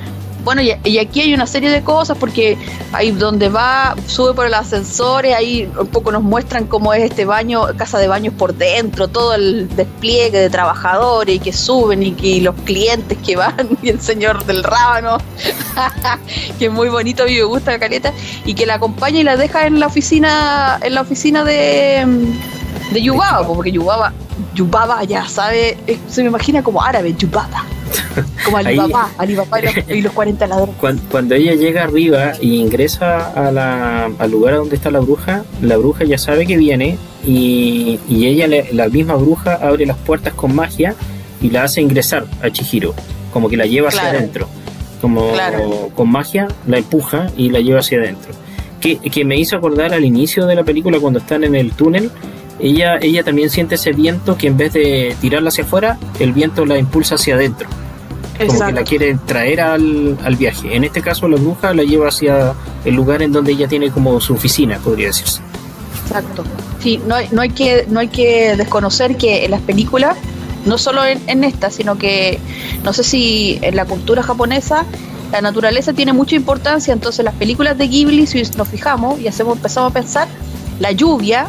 [0.44, 2.56] bueno, y, aquí hay una serie de cosas porque
[2.92, 7.24] ahí donde va, sube por el ascensor, ahí un poco nos muestran cómo es este
[7.24, 12.12] baño, casa de baños por dentro, todo el despliegue de trabajadores y que suben y
[12.12, 15.18] que los clientes que van y el señor del rábano,
[16.58, 18.12] que es muy bonito, a mí me gusta la caleta,
[18.44, 22.06] y que la acompaña y la deja en la oficina, en la oficina de,
[22.92, 24.12] de Yubaba, porque Yubaba,
[24.54, 25.76] Yubaba ya sabe,
[26.08, 27.64] se me imagina como árabe, Yubaba.
[28.44, 30.74] Como Alibaba, Alibaba y los, 40 ladrones.
[30.78, 35.76] Cuando, ella llega arriba y ingresa a la, al lugar donde está la bruja, la
[35.76, 40.94] bruja ya sabe que viene y, ella, la misma bruja, abre las puertas con magia
[41.40, 42.94] y la hace ingresar a Chihiro,
[43.32, 44.48] como que la lleva hacia adentro.
[45.00, 45.32] Como
[45.94, 48.32] con magia la empuja y la lleva hacia adentro.
[48.80, 52.10] Que, que me hizo acordar al inicio de la película cuando están en el túnel
[52.60, 56.66] ella, ella también siente ese viento que en vez de tirarla hacia afuera, el viento
[56.66, 57.68] la impulsa hacia adentro
[58.46, 60.74] como que la quiere traer al, viaje.
[60.74, 62.54] En este caso, la bruja la lleva hacia
[62.84, 65.40] el lugar en donde ella tiene como su oficina, podría decirse.
[66.06, 66.44] Exacto.
[66.80, 70.16] Sí, no hay, no hay, que, no hay que desconocer que en las películas,
[70.64, 72.38] no solo en, esta, sino que
[72.82, 74.84] no sé si en la cultura japonesa
[75.32, 79.56] la naturaleza tiene mucha importancia, entonces las películas de Ghibli, si nos fijamos y hacemos,
[79.56, 80.28] empezamos a pensar,
[80.80, 81.46] la lluvia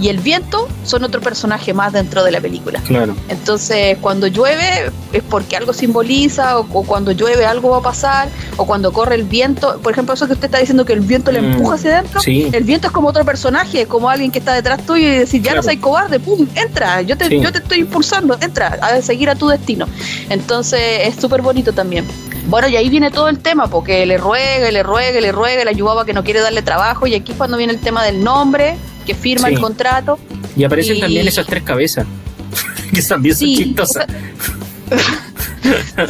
[0.00, 2.80] y el viento son otro personaje más dentro de la película.
[2.80, 3.14] Claro.
[3.28, 8.66] Entonces, cuando llueve es porque algo simboliza, o, cuando llueve algo va a pasar, o
[8.66, 9.78] cuando corre el viento.
[9.82, 12.20] Por ejemplo, eso que usted está diciendo que el viento le mm, empuja hacia adentro.
[12.26, 15.54] El viento es como otro personaje, como alguien que está detrás tuyo y decir, ya
[15.54, 19.34] no soy cobarde, pum, entra, yo te, yo te estoy impulsando, entra, a seguir a
[19.34, 19.86] tu destino.
[20.28, 22.04] Entonces, es súper bonito también.
[22.46, 25.70] Bueno, y ahí viene todo el tema, porque le ruega, le ruega, le ruega, le
[25.70, 28.76] ayudaba que no quiere darle trabajo, y aquí es cuando viene el tema del nombre,
[29.04, 30.18] que firma el contrato.
[30.56, 32.06] Y aparecen también esas tres cabezas,
[32.92, 34.06] que también son chistosas.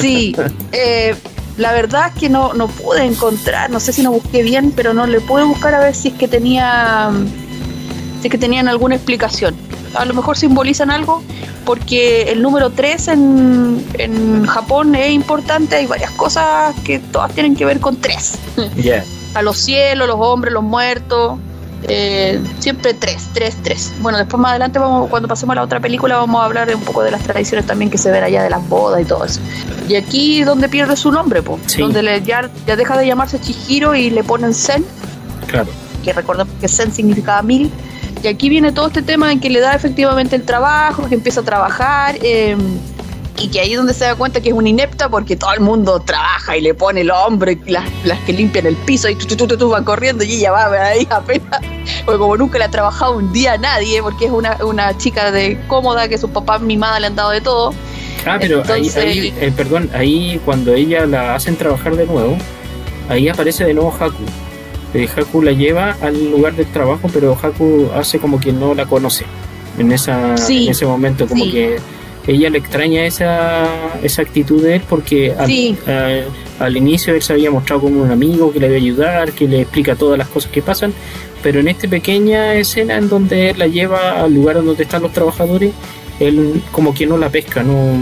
[0.01, 0.35] sí,
[0.73, 1.15] eh,
[1.57, 4.93] la verdad es que no, no pude encontrar, no sé si no busqué bien, pero
[4.93, 7.13] no le pude buscar a ver si es que tenía
[8.21, 9.55] si es que tenían alguna explicación.
[9.95, 11.23] A lo mejor simbolizan algo,
[11.65, 17.55] porque el número 3 en, en Japón es importante, hay varias cosas que todas tienen
[17.55, 18.39] que ver con 3.
[19.35, 21.39] A los cielos, los hombres, los muertos,
[21.89, 23.93] eh, siempre tres, tres, tres.
[24.01, 26.83] Bueno, después más adelante, vamos, cuando pasemos a la otra película, vamos a hablar un
[26.83, 29.41] poco de las tradiciones también que se ven allá de las bodas y todo eso.
[29.89, 33.95] Y aquí donde pierde su nombre, pues, donde le, ya, ya, deja de llamarse Chihiro
[33.95, 34.85] y le ponen Zen.
[35.47, 35.69] Claro.
[36.03, 37.71] Que recordemos que Zen significaba mil.
[38.23, 41.41] Y aquí viene todo este tema en que le da efectivamente el trabajo, que empieza
[41.41, 42.17] a trabajar.
[42.23, 42.57] Eh,
[43.37, 45.61] y que ahí es donde se da cuenta que es una inepta porque todo el
[45.61, 47.89] mundo trabaja y le pone el hombro y las,
[48.27, 51.61] que limpian el piso y tú, tú, tú, van corriendo y ella va ahí apenas,
[52.05, 55.33] porque como nunca le ha trabajado un día a nadie, porque es una, una chica
[55.33, 57.75] de cómoda que sus papás mimada le han dado de todo.
[58.27, 62.39] Ah, pero ahí, eh, perdón, ahí cuando ella la hacen trabajar de nuevo,
[63.09, 64.23] ahí aparece de nuevo Haku.
[64.95, 68.87] eh, Haku la lleva al lugar del trabajo, pero Haku hace como que no la
[68.87, 69.27] conoce
[69.79, 71.79] en, esa, en ese momento, como que
[72.27, 73.67] ella le extraña esa,
[74.03, 75.35] esa actitud de él porque
[76.59, 79.47] al, inicio él se había mostrado como un amigo que le va a ayudar, que
[79.47, 80.95] le explica todas las cosas que pasan,
[81.43, 85.13] pero en esta pequeña escena en donde él la lleva al lugar donde están los
[85.13, 85.73] trabajadores,
[86.19, 87.93] él como que no la pesca, no,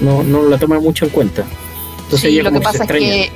[0.00, 1.44] no, no la toma mucho en cuenta.
[2.04, 3.30] Entonces lo que pasa es que,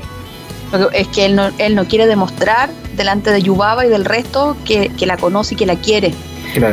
[0.95, 4.89] es que él no, él no quiere demostrar delante de Yubaba y del resto que,
[4.89, 6.13] que la conoce y que la quiere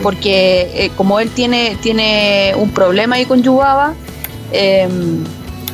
[0.01, 3.93] porque eh, como él tiene, tiene un problema ahí con Yubaba,
[4.51, 5.23] em,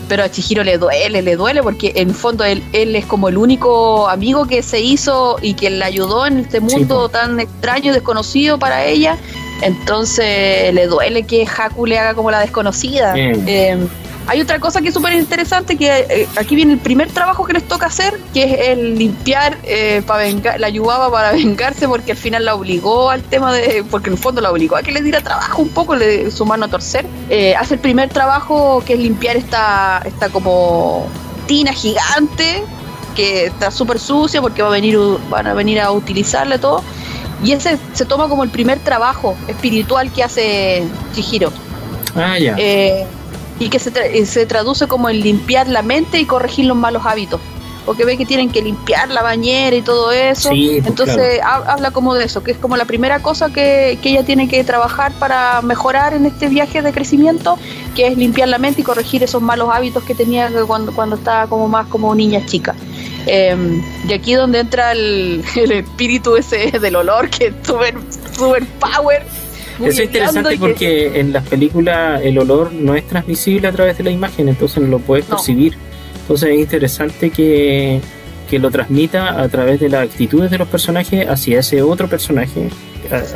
[0.08, 3.38] pero a Chihiro le duele, le duele porque en fondo él, él, es como el
[3.38, 7.94] único amigo que se hizo y que le ayudó en este mundo tan extraño y
[7.94, 9.18] desconocido para ella.
[9.62, 13.16] Entonces le duele que Haku le haga como la desconocida.
[13.18, 13.88] Em,
[14.28, 17.54] hay otra cosa que es súper interesante, que eh, aquí viene el primer trabajo que
[17.54, 22.12] les toca hacer, que es el limpiar, eh, para vengar, la ayudaba para vengarse, porque
[22.12, 24.92] al final la obligó al tema de, porque en el fondo la obligó a que
[24.92, 27.06] le diera trabajo un poco, le, su mano a torcer.
[27.30, 31.08] Eh, hace el primer trabajo que es limpiar esta, esta como
[31.48, 32.64] tina gigante,
[33.16, 35.00] que está súper sucia porque va a venir,
[35.30, 36.84] van a venir a utilizarla todo.
[37.44, 41.52] Y ese se toma como el primer trabajo espiritual que hace Chihiro.
[42.16, 42.56] Ah, ya
[43.60, 47.06] y que se, eh, se traduce como en limpiar la mente y corregir los malos
[47.06, 47.42] hábitos
[47.88, 50.50] porque ve que tienen que limpiar la bañera y todo eso.
[50.50, 54.50] Pues, Entonces habla como de eso, que es como la primera cosa que, ella tiene
[54.50, 57.58] que trabajar para mejorar en este viaje de crecimiento,
[57.96, 61.48] que es limpiar la mente y corregir esos malos hábitos que tenía cuando, cuando estaba
[61.48, 62.76] como más como niña chica.
[63.26, 67.96] Em, y aquí donde entra el, espíritu ese del olor, que es súper
[68.36, 69.26] super power
[69.86, 74.04] eso es interesante porque en las películas el olor no es transmisible a través de
[74.04, 75.76] la imagen, entonces no lo puedes percibir.
[76.22, 78.02] Entonces es interesante que,
[78.52, 82.70] lo transmita a través de las actitudes de los personajes hacia ese otro personaje,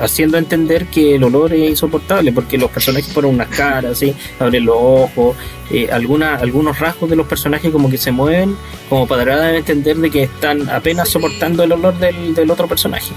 [0.02, 4.16] haciendo entender que el olor es insoportable, porque los personajes ponen unas caras, ¿sí?
[4.40, 5.36] abren los ojos,
[5.70, 8.56] eh, algunos rasgos de los personajes como que se mueven,
[8.90, 12.68] como para dar a entender de que están apenas soportando el olor del, del otro
[12.68, 13.14] personaje.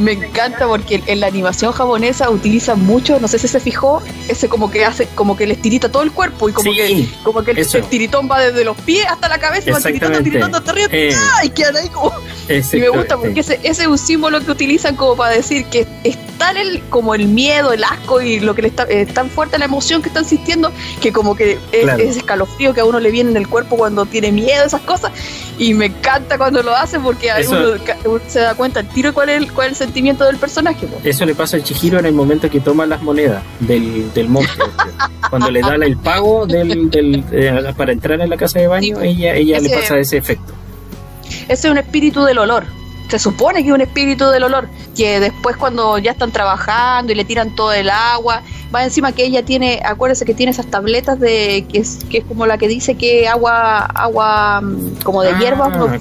[0.00, 4.48] Me encanta porque en la animación japonesa utilizan mucho, no sé si se fijó, ese
[4.48, 7.50] como que hace, como que les tirita todo el cuerpo y como que como que
[7.50, 10.88] el, tiritón va desde los pies hasta la cabeza y va tiritando, tiritando hasta arriba
[10.90, 11.14] eh.
[11.44, 12.12] y quedan ahí como.
[12.48, 15.86] Y me gusta porque ese, ese, es un símbolo que utilizan como para decir que
[16.02, 19.28] es tan el, como el miedo, el asco y lo que le está, es tan
[19.28, 20.72] fuerte la emoción que están sintiendo
[21.02, 24.06] que como que es, ese escalofrío que a uno le viene en el cuerpo cuando
[24.06, 25.12] tiene miedo, esas cosas.
[25.60, 29.52] Y me encanta cuando lo hacen porque uno, se da cuenta el tiro cuál es,
[29.52, 30.88] cuál es el sentimiento del personaje.
[31.04, 34.70] Eso le pasa a Chihiro en el momento que toma las monedas del, del monstruo.
[35.28, 39.02] Cuando le da el pago del, del eh, para entrar en la casa de baño,
[39.02, 40.54] ella, ella le pasa ese efecto.
[41.46, 42.64] Ese es un espíritu del olor
[43.10, 47.14] se supone que es un espíritu del olor, que después cuando ya están trabajando y
[47.14, 48.42] le tiran todo el agua,
[48.74, 52.24] va encima que ella tiene, acuérdese que tiene esas tabletas de que es, que es
[52.24, 55.98] como la que dice que agua, agua mm, como de ah, hierba,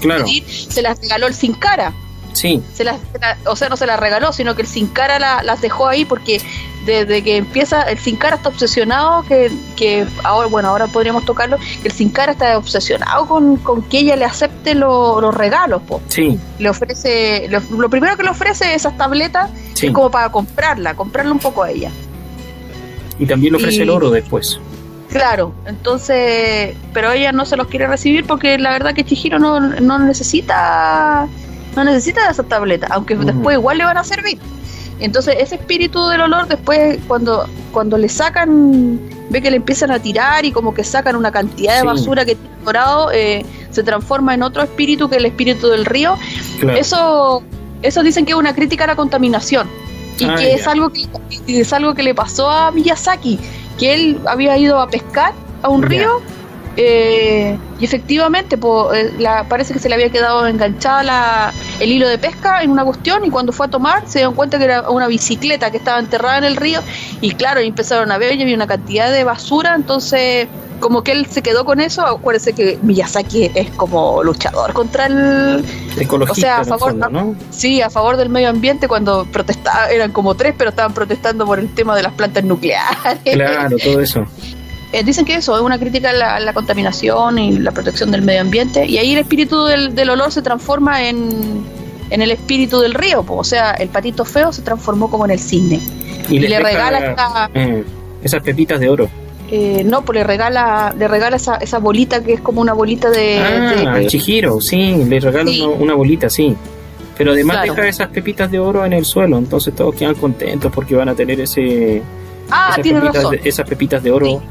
[0.48, 1.94] se las regaló el sin cara.
[2.34, 2.62] Sí.
[2.74, 2.98] Se las,
[3.46, 6.42] o sea, no se las regaló, sino que el Sin Cara las dejó ahí porque
[6.90, 11.58] desde que empieza, el Sin Cara está obsesionado, que, que ahora, bueno, ahora podríamos tocarlo,
[11.82, 15.82] que el Sin Cara está obsesionado con, con que ella le acepte los regalos.
[15.84, 16.02] Po.
[16.08, 16.40] Sí.
[16.60, 19.50] Le ofrece, lo, primero que le ofrece esas tabletas
[19.82, 21.92] es como para comprarla, comprarle un poco a ella.
[23.18, 24.60] Y también le ofrece el oro después.
[25.10, 29.60] Claro, entonces, pero ella no se los quiere recibir porque la verdad que Chihiro no,
[29.60, 31.28] no necesita
[31.76, 34.40] no necesita de esa tableta, aunque después igual le van a servir.
[35.00, 40.00] Entonces ese espíritu del olor después cuando, cuando le sacan, ve que le empiezan a
[40.00, 44.34] tirar y como que sacan una cantidad de basura que tiene dorado, eh, se transforma
[44.34, 46.18] en otro espíritu que el espíritu del río.
[46.76, 47.43] Eso,
[47.82, 49.68] eso dicen que es una crítica a la contaminación.
[50.18, 51.08] Y ah, que es algo que
[51.47, 53.39] es algo que le pasó a Miyazaki,
[53.78, 56.22] que él había ido a pescar a un río
[56.78, 58.57] eh, y efectivamente,
[58.93, 59.11] eh,
[59.47, 63.30] parece que se le había quedado enganchada el hilo de pesca en una cuestión y
[63.30, 66.43] cuando fue a tomar se dio cuenta que era una bicicleta que estaba enterrada en
[66.43, 66.82] el río
[67.22, 70.47] y claro, empezaron a ver y había una cantidad de basura, entonces
[70.80, 75.65] como que él se quedó con eso, acuérdese que Miyazaki es como luchador contra el
[75.97, 77.36] ecologista, o sea, a favor, ¿no?
[77.49, 81.59] sí, a favor del medio ambiente cuando protestaba, eran como tres, pero estaban protestando por
[81.59, 82.97] el tema de las plantas nucleares.
[83.24, 84.26] Claro, todo eso.
[84.92, 88.42] Eh, dicen que eso es una crítica a la, contaminación y la protección del medio
[88.42, 88.86] ambiente.
[88.86, 91.64] Y ahí el espíritu del, olor se transforma en,
[92.10, 93.24] el espíritu del río.
[93.28, 95.80] o sea, el patito feo se transformó como en el cisne.
[96.30, 97.84] Y, le, regala eh,
[98.24, 99.10] esas pepitas de oro.
[99.52, 103.10] Eh, no, pues le regala, le regala esa, esa bolita que es como una bolita
[103.10, 103.40] de.
[103.40, 106.56] Ah, Chihiro, sí, le regala Una, bolita, sí.
[107.18, 110.96] Pero además deja esas pepitas de oro en el suelo, entonces todos quedan contentos porque
[110.96, 112.02] van a tener ese
[112.50, 114.42] ah, esas, pepitas De, esas pepitas de oro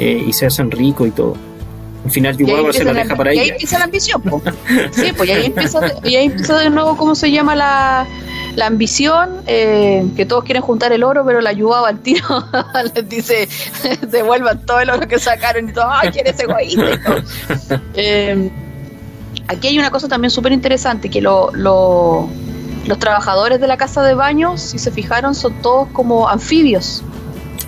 [0.00, 1.36] eh, y se hacen rico y todo.
[2.04, 3.42] Al final Yubaba se la deja para ella.
[3.42, 4.22] Y ahí empieza la ambición.
[4.92, 8.06] sí, pues y ahí empieza, y ahí empieza de nuevo cómo se llama la,
[8.56, 12.24] la ambición, eh, que todos quieren juntar el oro, pero la Yubaba al tiro
[12.94, 13.46] les dice,
[14.08, 16.98] devuelvan todo el oro que sacaron y todo, ¡ay, quién es egoísta!
[17.94, 18.50] eh,
[19.48, 22.26] aquí hay una cosa también súper interesante, que lo, lo,
[22.86, 27.04] los trabajadores de la casa de baño, si se fijaron, son todos como anfibios.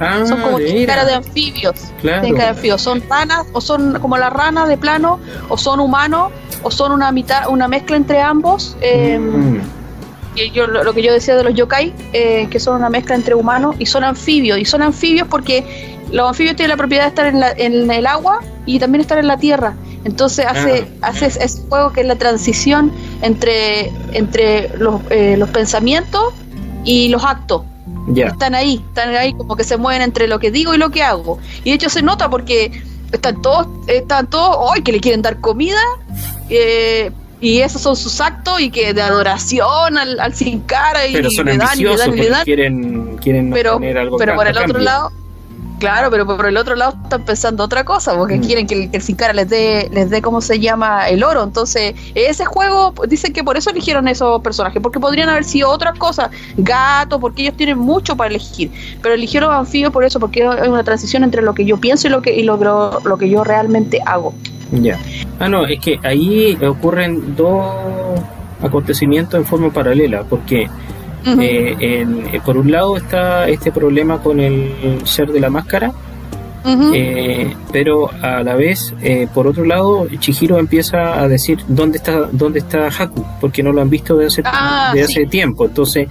[0.03, 1.75] Ah, son como cara de anfibios.
[2.01, 2.27] Claro.
[2.27, 2.83] de anfibios.
[2.83, 6.33] Son ranas, o son como la rana de plano, o son humanos,
[6.63, 8.77] o son una mitad, una mezcla entre ambos.
[8.81, 9.21] Eh,
[10.55, 13.77] yo, lo, que yo decía de los yokai, eh, que son una mezcla entre humanos
[13.79, 14.59] y son anfibios.
[14.59, 15.65] Y son anfibios porque
[16.11, 19.19] los anfibios tienen la propiedad de estar en, la, en el agua y también estar
[19.19, 19.75] en la tierra.
[20.05, 21.09] Entonces hace, ah.
[21.09, 26.35] hace ese juego que es la transición entre, entre los, eh, los pensamientos
[26.85, 27.63] y los actos.
[28.09, 31.03] Están ahí, están ahí como que se mueven entre lo que digo y lo que
[31.03, 31.39] hago.
[31.65, 32.83] Y de hecho se nota porque
[33.13, 35.81] están todos, están todos, hoy que le quieren dar comida,
[36.49, 41.13] eh, y esos son sus actos y que de adoración al, al sin cara y,
[41.13, 42.45] le dan y le dan y le dan.
[42.45, 43.81] Quieren, quieren pero,
[44.19, 45.11] pero por el otro lado
[45.83, 48.41] Claro, pero por el otro lado están pensando otra cosa, porque mm.
[48.41, 51.09] quieren que el, sin cara les dé, les dé, ¿cómo se llama?
[51.09, 51.43] El oro.
[51.43, 55.99] Entonces, ese juego, dicen que por eso eligieron esos personajes, porque podrían haber sido otras
[55.99, 58.71] cosas, gato, porque ellos tienen mucho para elegir,
[59.03, 62.11] pero eligieron anfibios por eso, porque hay una transición entre lo que yo pienso y
[62.11, 62.57] lo que, y lo,
[63.03, 64.35] lo, que yo realmente hago.
[64.71, 65.01] Ya.
[65.41, 67.75] Ah, no, es que ahí ocurren dos
[68.63, 70.69] acontecimientos en forma paralela, porque
[71.25, 75.93] eh, eh, por un lado está este problema con el ser de la máscara,
[76.65, 78.95] eh, pero a la vez,
[79.35, 83.81] por otro lado, Chihiro empieza a decir dónde está dónde está Haku, porque no lo
[83.81, 85.65] han visto de hace, ah, de hace tiempo.
[85.67, 86.09] Entonces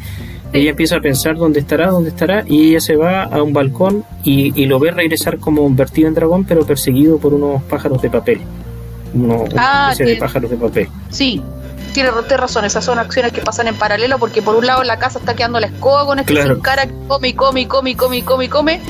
[0.53, 4.03] ella empieza a pensar dónde estará, dónde estará, y ella se va a un balcón
[4.23, 8.41] y, lo ve regresar como vertido en dragón, pero perseguido por unos pájaros de papel.
[9.13, 10.87] una ah, especie de pájaros de papel.
[11.09, 11.41] Sí,
[11.93, 15.19] tiene, razón, esas son acciones que pasan en paralelo porque por un lado la casa
[15.19, 17.95] está quedando la escoba con este sin cara que come y come y come y
[17.95, 18.81] come y come y come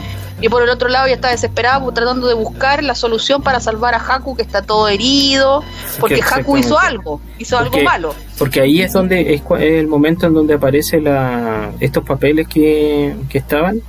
[0.41, 3.93] y por el otro lado ya está desesperado tratando de buscar la solución para salvar
[3.93, 5.63] a Haku que está todo herido
[5.99, 8.15] porque Haku hizo algo, hizo algo malo.
[8.39, 13.37] Porque ahí es donde es, el momento en donde aparece la, estos papeles que, que
[13.37, 13.81] estaban.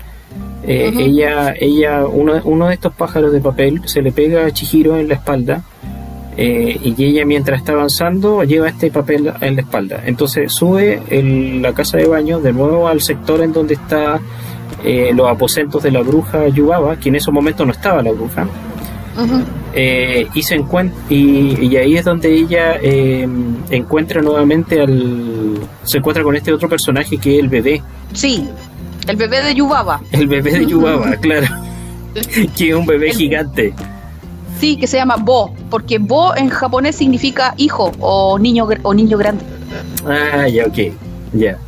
[0.64, 4.96] Eh, ella, ella uno, uno de estos pájaros de papel se le pega a Chihiro
[4.96, 5.62] en la espalda
[6.36, 10.02] eh, y ella mientras está avanzando lleva este papel en la espalda.
[10.04, 11.00] Entonces sube
[11.60, 14.20] la casa de baño de nuevo al sector en donde está
[14.84, 18.46] eh, los aposentos de la bruja Yubaba, que en ese momento no estaba la bruja.
[19.74, 22.78] Eh, y se encuentra y, ahí es donde ella
[23.70, 27.82] encuentra nuevamente al se encuentra con este otro personaje que es el bebé.
[28.14, 28.48] Sí
[29.08, 30.00] el bebé de Yubaba.
[30.12, 31.46] El bebé de Yubaba claro.
[32.56, 33.12] Que es un bebé.
[33.12, 33.74] gigante
[34.62, 39.18] Sí, que se llama Bo, porque Bo en japonés significa hijo o niño o niño
[39.18, 39.44] grande.
[40.06, 40.78] Ah, ya, ok,
[41.32, 41.58] ya.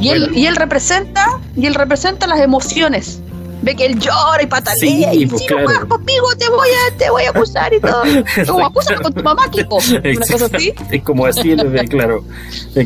[0.00, 3.20] Y, él, y él representa, y él representa las emociones.
[3.62, 5.68] Ve que él llora y patalea sí, y pues, si claro.
[5.68, 8.04] no conmigo te voy a, te voy a acusar y todo.
[8.46, 9.78] Como acusa con tu mamá, Kiko.
[9.88, 10.72] Una cosa así.
[10.92, 12.24] Es como así el bebé, claro.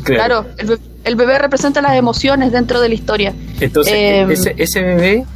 [0.02, 0.46] claro.
[1.04, 3.34] el, bebé, representa las emociones dentro de la historia.
[3.60, 5.26] Entonces, eh, ese, ese bebé,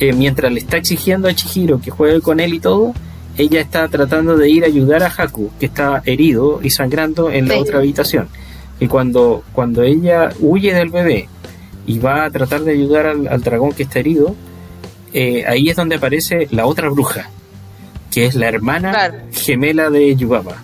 [0.00, 2.94] eh, mientras le está exigiendo a Chihiro que juegue con él y todo,
[3.38, 7.46] ella está tratando de ir a ayudar a Haku, que está herido y sangrando en
[7.46, 8.28] la otra habitación.
[8.80, 11.28] Y cuando, cuando ella huye del bebé
[11.86, 14.34] y va a tratar de ayudar al, dragón que está herido,
[15.12, 17.30] eh, ahí es donde aparece la otra bruja,
[18.10, 20.56] que es la hermana gemela de Yubaba.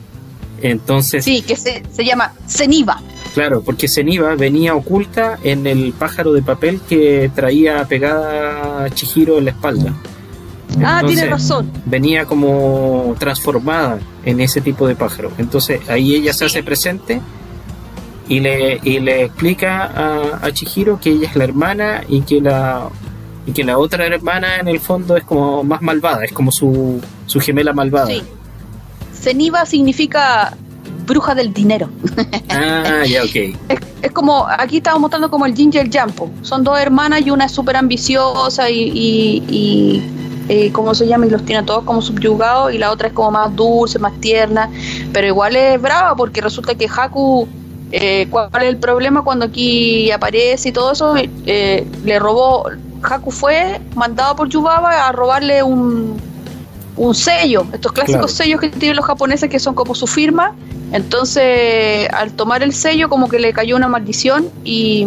[0.60, 1.24] Entonces.
[1.24, 3.00] Sí, que se, se llama Zeniba.
[3.34, 9.38] Claro, porque Zeniba venía oculta en el pájaro de papel que traía pegada a Chihiro
[9.38, 9.94] en la espalda
[10.82, 11.70] ah, tiene razón.
[11.84, 15.30] Venía como transformada en ese tipo de pájaro.
[15.38, 17.20] Entonces ahí ella se hace presente
[18.28, 22.40] y le, y le explica a, a, Chihiro que ella es la hermana y que
[22.40, 22.88] la
[23.46, 27.00] y que la otra hermana en el fondo es como más malvada, es como su,
[27.26, 28.06] su gemela malvada.
[28.06, 28.22] Sí.
[29.12, 30.56] Zeniba significa
[31.06, 31.90] bruja del dinero.
[32.48, 33.58] Ah, ya, ok.
[34.04, 36.30] Es, como, aquí estamos mostrando como el Ginger Jampo.
[36.42, 40.02] Son dos hermanas y una es súper ambiciosa y
[40.48, 41.26] eh, ¿cómo se llama?
[41.26, 44.12] Y los tiene a todos como subyugados y la otra es como más dulce, más
[44.20, 44.70] tierna,
[45.12, 47.48] pero igual es brava porque resulta que Haku,
[47.92, 51.14] eh, ¿cuál es el problema cuando aquí aparece y todo eso?
[51.16, 52.68] Eh, le robó,
[53.02, 56.20] Haku fue mandado por Yubaba a robarle un,
[56.96, 60.54] un sello, estos clásicos sellos que tienen los japoneses que son como su firma.
[60.92, 65.06] Entonces, al tomar el sello, como que le cayó una maldición y,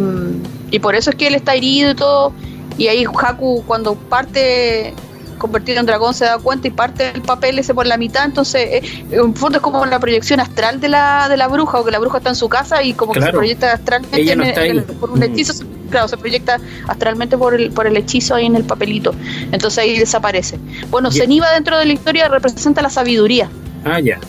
[0.69, 2.33] y por eso es que él está herido y todo.
[2.77, 4.93] Y ahí Haku, cuando parte
[5.37, 8.83] convertido en dragón se da cuenta y parte el papel ese por la mitad, entonces
[8.83, 11.91] eh, en fondo es como la proyección astral de la, de la bruja, o que
[11.91, 15.53] la bruja está en su casa y como que se proyecta astralmente por un hechizo,
[15.89, 19.13] claro, se proyecta astralmente por el, por el hechizo ahí en el papelito,
[19.51, 20.59] entonces ahí desaparece.
[20.89, 23.49] Bueno, Zeniba dentro de la historia representa la sabiduría.
[23.85, 24.19] Ah, ya,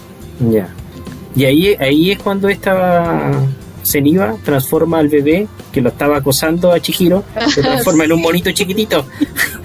[0.41, 0.69] ya.
[1.35, 3.33] Y ahí, ahí es cuando esta
[3.85, 8.51] Zeniba transforma al bebé que lo estaba acosando a Chihiro, se transforma en un monito
[8.51, 9.07] chiquitito.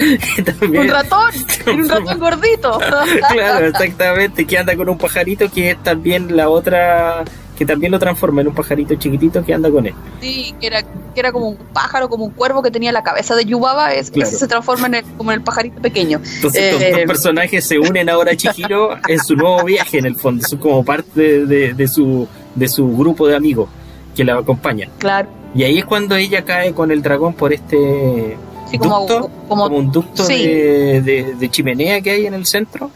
[0.62, 1.32] un ratón,
[1.74, 2.80] un ratón gordito.
[3.32, 7.24] claro, exactamente, que anda con un pajarito que es también la otra
[7.58, 9.94] que también lo transforma en un pajarito chiquitito que anda con él.
[10.22, 13.36] Sí, que era, que era como un pájaro, como un cuervo que tenía la cabeza
[13.36, 16.20] de Yubaba, es, ese se transforma en el, como en el pajarito pequeño.
[16.36, 20.16] Entonces eh, dos personajes se unen ahora a Chihiro en su nuevo viaje en el
[20.16, 23.70] fondo, como parte de, de, su, de su grupo de amigos
[24.16, 24.90] que la acompañan.
[24.98, 25.30] Claro.
[25.56, 28.36] Y ahí es cuando ella cae con el dragón por este
[28.78, 32.92] ducto, como, un ducto de, chimenea que hay en el centro.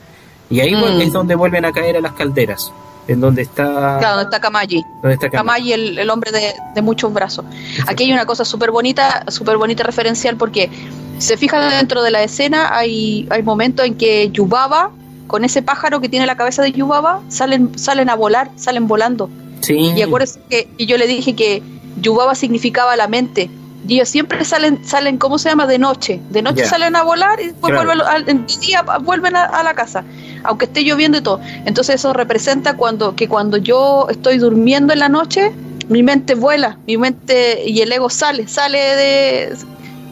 [0.50, 1.02] Y ahí mm.
[1.02, 2.72] es donde vuelven a caer a las calderas.
[3.08, 3.98] En donde está.
[4.00, 4.84] Claro, donde está Kamaji.
[5.32, 7.46] Kamaji, el, hombre de, muchos brazos.
[7.88, 10.70] Aquí hay una cosa súper bonita, súper bonita referencial, porque
[11.18, 14.92] se fijan dentro de la escena, hay, hay momentos en que Yubaba,
[15.26, 19.30] con ese pájaro que tiene la cabeza de Yubaba, salen, salen a volar, salen volando.
[19.68, 21.64] Y acuérdense que yo le dije que
[22.02, 23.50] Yubaba significaba la mente.
[23.88, 25.66] Y ellos siempre salen, salen, ¿cómo se llama?
[25.66, 26.20] De noche.
[26.30, 30.04] De noche salen a volar y después vuelven, en día vuelven a, la casa,
[30.44, 31.40] aunque esté lloviendo y todo.
[31.66, 35.54] Entonces eso representa cuando, que cuando yo estoy durmiendo en la noche,
[35.88, 39.58] mi mente vuela, mi mente y el ego sale, sale de...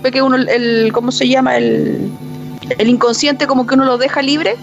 [0.01, 1.57] Ve que uno, el, ¿cómo se llama?
[1.57, 2.11] El,
[2.77, 4.55] el inconsciente como que uno lo deja libre.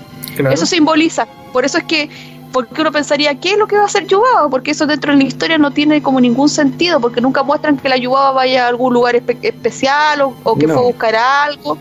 [0.50, 1.26] Eso simboliza.
[1.52, 2.08] Por eso es que
[2.52, 4.48] porque uno pensaría, ¿qué es lo que va a hacer Yubaba?
[4.48, 7.88] Porque eso dentro de la historia no tiene como ningún sentido, porque nunca muestran que
[7.88, 11.78] la Yubaba vaya a algún lugar especial o, que fue a buscar algo,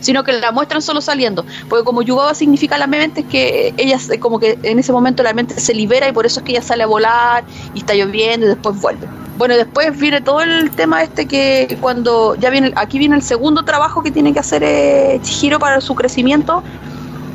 [0.00, 1.44] sino que la muestran solo saliendo.
[1.68, 5.32] Porque como Yubaba significa la mente, es que ella, como que en ese momento la
[5.32, 7.44] mente se libera y por eso es que ella sale a volar
[7.74, 9.08] y está lloviendo y después vuelve.
[9.36, 13.64] Bueno, después viene todo el tema este que cuando ya viene, aquí viene el segundo
[13.64, 16.62] trabajo que tiene que hacer eh, Chihiro para su crecimiento,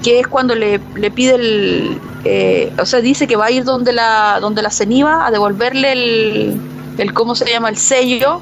[0.04, 3.64] que es cuando le, le pide el, eh, o sea, dice que va a ir
[3.64, 6.62] donde la, donde la ceniva a devolverle el,
[6.98, 7.70] el, ¿cómo se llama?
[7.70, 8.42] El sello.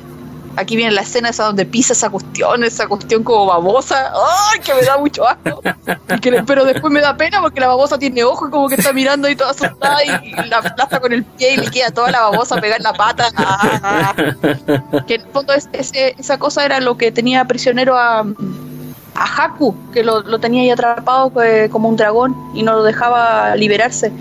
[0.55, 4.11] Aquí viene la escena esa donde pisa esa cuestión, esa cuestión como babosa.
[4.51, 5.61] ¡Ay, que me da mucho asco!
[6.47, 9.35] pero después me da pena porque la babosa tiene ojos como que está mirando ahí
[9.35, 12.81] toda asustada y, la aplasta con el pie y le queda toda la babosa pegar
[12.81, 13.29] la pata.
[15.05, 18.25] Que en el fondo esa cosa era lo que tenía prisionero a,
[19.17, 23.55] a Haku, que lo, tenía ahí atrapado eh, como un dragón y no lo dejaba
[23.55, 24.11] liberarse.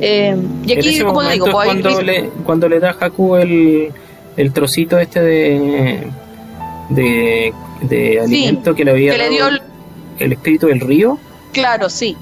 [0.00, 3.92] Eh, y aquí, como digo, pues, cuando, le, cuando le da a Haku el,
[4.36, 6.12] el trocito este de,
[6.90, 9.48] de, alimento que le había que le dio
[10.18, 11.18] el, espíritu del río.
[11.52, 12.14] Claro, sí.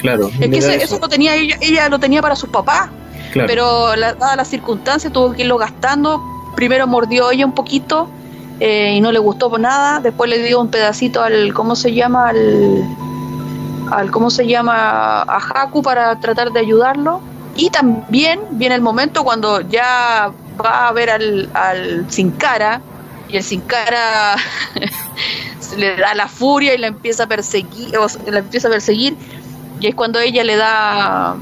[0.00, 0.30] Claro.
[0.40, 2.88] Es que eso, lo tenía ella, ella lo tenía para sus papás.
[3.34, 6.22] Pero la, dadas las circunstancias tuvo que irlo gastando.
[6.56, 8.08] Primero mordió ella un poquito
[8.60, 10.00] eh, y no le gustó por nada.
[10.00, 12.28] Después le dio un pedacito al, ¿cómo se llama?
[12.28, 15.22] Al, ¿cómo se llama?
[15.22, 17.20] A Haku para tratar de ayudarlo.
[17.56, 20.30] Y también viene el momento cuando ya
[20.62, 22.80] va a ver al, al Sin Cara
[23.28, 24.36] y el Sin Cara
[25.76, 27.92] le da la furia y la empieza a perseguir,
[28.26, 29.16] la empieza a perseguir
[29.80, 31.36] y es cuando ella le da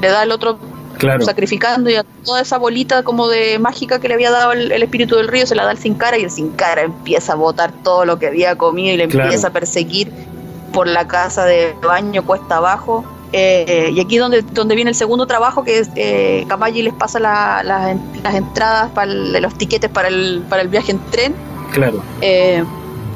[0.00, 0.58] le da el otro
[1.20, 5.16] sacrificando y a toda esa bolita como de mágica que le había dado el, espíritu
[5.16, 7.72] del río se la da al sin cara y el sin cara empieza a botar
[7.82, 10.12] todo lo que había comido y le empieza a perseguir
[10.72, 13.04] por la casa de baño cuesta abajo.
[13.34, 18.34] Eh, y aquí donde, donde viene el segundo trabajo, que es eh, les pasa las
[18.34, 21.34] entradas para los tiquetes para el, para el viaje en tren.
[21.72, 22.02] Claro.
[22.20, 22.62] Eh,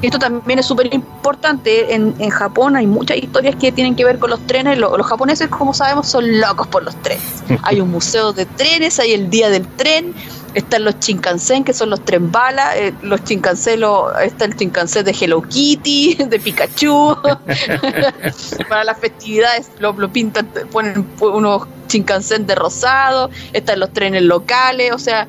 [0.02, 1.94] esto también es súper importante.
[1.94, 4.78] En, en, Japón hay muchas historias que tienen que ver con los trenes.
[4.78, 7.42] Los, japoneses, como sabemos, son locos por los trenes.
[7.62, 10.14] Hay un museo de trenes, hay el día del tren,
[10.54, 12.76] están los Shinkansen, que son los tren bala.
[12.76, 13.80] Eh, los Shinkansen,
[14.22, 17.16] está el Shinkansen de Hello Kitty, de Pikachu.
[18.68, 23.30] Para las festividades lo, lo, pintan, ponen unos Shinkansen de rosado.
[23.52, 25.26] Están los trenes locales, o sea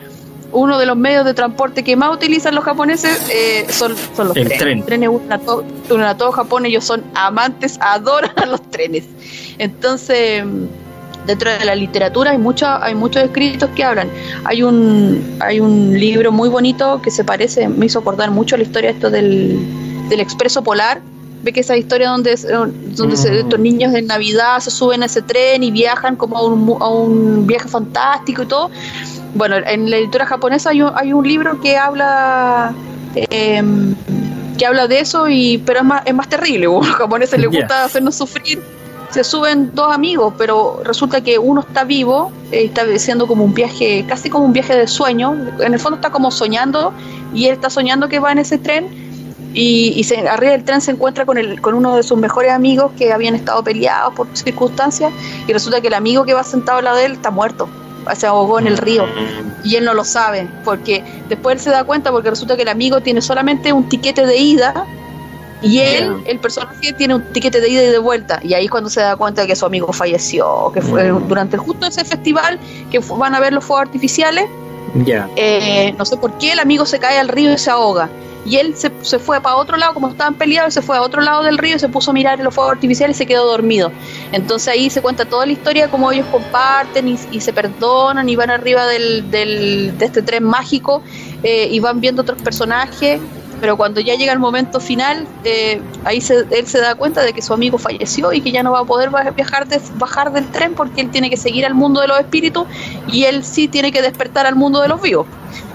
[0.51, 4.33] uno de los medios de transporte que más utilizan los japoneses eh, son, son, los
[4.33, 4.57] trenes.
[4.57, 4.83] Tren.
[4.83, 5.65] trenes a todo,
[6.05, 9.05] a todo Japón, ellos son amantes, adoran a los trenes.
[9.57, 10.43] Entonces,
[11.25, 14.09] dentro de la literatura hay, mucha, hay muchos escritos que hablan.
[14.45, 18.63] Hay un, hay un libro muy bonito que se parece, me hizo acordar mucho la
[18.63, 19.59] historia esto del,
[20.09, 21.01] del expreso polar
[21.43, 23.33] ve que esa historia donde, donde mm.
[23.33, 26.87] estos niños en Navidad se suben a ese tren y viajan como a un, a
[26.89, 28.71] un viaje fantástico y todo.
[29.33, 32.73] Bueno, en la editora japonesa hay un, hay un libro que habla
[33.15, 33.95] em,
[34.57, 36.65] que habla de eso y pero es más, es más terrible.
[36.67, 38.61] A los japoneses les gusta hacernos sufrir.
[39.09, 43.53] Se suben dos amigos, pero resulta que uno está vivo, eh, está haciendo como un
[43.53, 46.93] viaje, casi como un viaje de sueño, en el fondo está como soñando
[47.33, 48.89] y él está soñando que va en ese tren
[49.53, 52.91] y, se, arriba del tren se encuentra con, el, con uno de sus mejores amigos
[52.97, 55.11] que habían estado peleados por circunstancias
[55.47, 57.67] y resulta que el amigo que va sentado al lado de él está muerto
[58.15, 59.05] se ahogó en el río
[59.63, 62.69] y él no lo sabe porque después él se da cuenta porque resulta que el
[62.69, 64.85] amigo tiene solamente un tiquete de ida
[65.61, 68.39] y él, el personaje, tiene un tiquete de ida y de vuelta.
[68.43, 71.27] Y ahí es cuando se da cuenta de que su amigo falleció, que fue mm.
[71.27, 72.59] durante justo ese festival
[72.91, 74.45] que van a ver los fuegos artificiales.
[75.05, 75.27] Ya.
[75.35, 78.09] Eh, no sé por qué el amigo se cae al río y se ahoga.
[78.47, 81.21] Y él se, se fue para otro lado, como estaban peleados, se fue a otro
[81.21, 83.91] lado del río y se puso a mirar los fuegos artificiales y se quedó dormido.
[84.31, 88.49] Entonces ahí se cuenta toda la historia, cómo ellos comparten y, se perdonan y van
[88.49, 91.03] arriba del, del, de este tren mágico
[91.43, 93.19] eh, y van viendo otros personajes
[93.59, 96.21] pero cuando ya llega el momento final, eh, ahí
[96.51, 98.85] él se da cuenta de que su amigo falleció y que ya no va a
[98.85, 102.67] poder viajar bajar del tren porque él tiene que seguir al mundo de los espíritus
[103.07, 105.25] y él sí tiene que despertar al mundo de los vivos.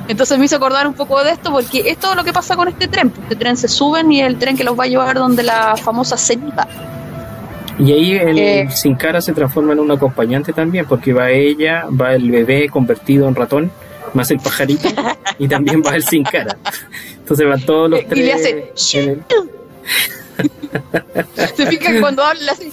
[0.09, 2.69] Entonces me hizo acordar un poco de esto porque esto es lo que pasa con
[2.69, 3.13] este tren.
[3.23, 5.77] Este tren se suben y es el tren que los va a llevar donde la
[5.77, 6.67] famosa ceniza.
[7.79, 11.87] Y ahí el eh, sin cara se transforma en un acompañante también, porque va ella,
[11.89, 13.73] va el bebé convertido en ratón,
[14.13, 14.89] más el pajarito,
[15.39, 16.57] y también va el sin cara.
[17.17, 18.19] Entonces van todos los tres.
[18.19, 18.73] Y le hace.
[21.57, 22.71] Se fija cuando habla, le hace.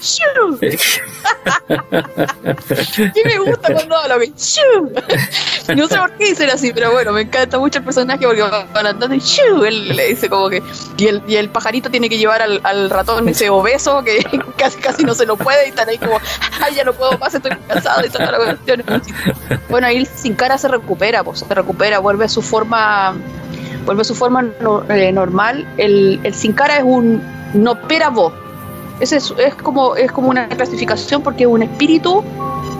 [3.16, 4.26] y me gusta cuando habla, me
[5.76, 8.88] No sé por qué dicen así, pero bueno, me encanta mucho el personaje porque van
[8.88, 9.22] andando y
[9.66, 10.64] él le dice como que.
[10.98, 14.26] Y el, y el pajarito tiene que llevar al, al ratón ese obeso que
[14.58, 16.20] casi casi no se lo puede y están ahí como,
[16.62, 18.84] ay, ya no puedo más, estoy cansado y toda la cuestión.
[19.70, 23.16] Bueno, ahí sin cara se recupera, pues se recupera, vuelve a su forma
[23.86, 24.46] vuelve a su forma
[24.90, 25.68] eh, normal.
[25.78, 27.22] El, el sin cara es un
[27.54, 27.78] no
[28.12, 28.34] voz.
[29.00, 32.24] Ese es, es, como, es como una clasificación porque es un espíritu,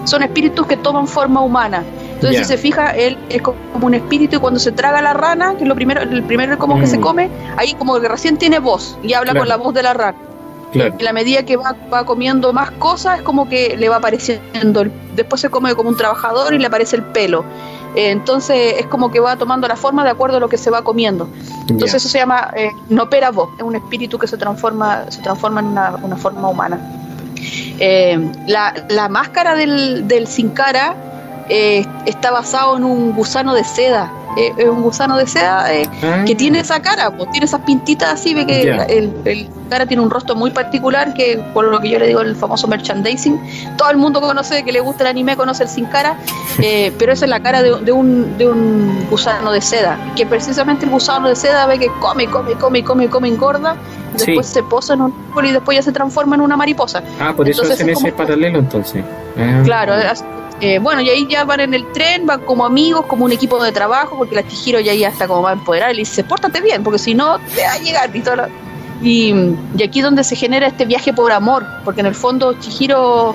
[0.04, 1.82] son espíritus que toman forma humana.
[2.14, 5.54] Entonces, si se fija, él es como un espíritu y cuando se traga la rana,
[5.56, 7.00] que es lo primero, el primero como que se mm.
[7.00, 10.18] come, ahí como que recién tiene voz y habla con la voz de la rana.
[10.70, 10.94] Claro.
[11.00, 14.84] A la medida que va, va, comiendo más cosas, es como que le va apareciendo.
[15.16, 17.42] Después se come como un trabajador y le aparece el pelo.
[17.94, 20.70] Eh, entonces es como que va tomando la forma de acuerdo a lo que se
[20.70, 21.28] va comiendo.
[21.68, 25.60] Entonces eso se llama eh, no voz, es un espíritu que se transforma, se transforma
[25.60, 26.78] en una, forma humana.
[27.78, 30.94] Eh, la, máscara del, del sin cara
[31.50, 35.88] eh, está basado en un gusano de seda eh, es un gusano de seda eh,
[36.04, 36.22] ah.
[36.24, 40.10] que tiene esa cara, pues, tiene esas pintitas así, ve que el, cara tiene un
[40.10, 43.40] rostro muy particular, que por lo que yo le digo el famoso merchandising,
[43.76, 46.16] todo el mundo conoce, que le gusta el anime, conoce el sin cara,
[46.62, 50.84] eh, pero esa es la cara de, un, de un gusano de seda, que precisamente
[50.84, 53.76] el gusano de seda ve que come, come, come, come, come, engorda,
[54.16, 57.02] después se posa en un y después ya se transforma en una mariposa.
[57.20, 59.02] Ah, por eso hacen ese paralelo entonces.
[59.36, 59.62] Ah.
[59.64, 59.94] Claro,
[60.60, 63.62] eh, bueno, y ahí ya van en el tren, van como amigos, como un equipo
[63.62, 66.22] de trabajo, porque la Chihiro ya ahí está como va a empoderar y le dice,
[66.22, 68.46] pórtate bien, porque si no, te va a llegar y todo
[69.02, 69.34] y,
[69.82, 73.34] aquí donde se genera este viaje por amor, porque en el fondo Chihiro,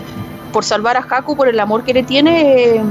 [0.54, 2.84] por salvar a Haku, por el amor que le tiene,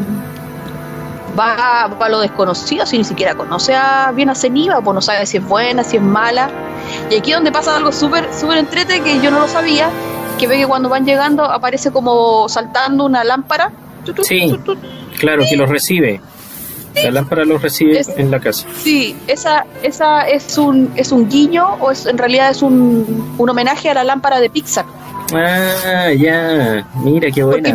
[1.38, 5.24] va, a lo desconocido, si ni siquiera conoce a, bien a Zeniba, pues no sabe
[5.26, 6.50] si es buena, si es mala.
[7.10, 9.88] Y aquí donde pasa algo súper súper entrete que yo no lo sabía,
[10.38, 13.70] que ve que cuando van llegando aparece como saltando una lámpara
[14.22, 14.58] Sí,
[15.18, 16.20] claro, que los recibe.
[17.02, 18.68] La lámpara los recibe en la casa.
[18.82, 23.50] Sí, esa, esa es un es un guiño o es en realidad es un, un
[23.50, 24.84] homenaje a la lámpara de Pixar.
[25.32, 27.72] Ah, ya, mira qué buena.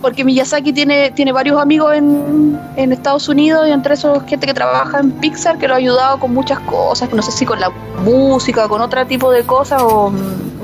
[0.00, 4.54] Porque Miyazaki, tiene, tiene varios amigos en, en, Estados Unidos y entre esos gente que
[4.54, 7.70] trabaja en Pixar que lo ha ayudado con muchas cosas, no sé si con la
[8.04, 10.12] música, con otro tipo de cosas o,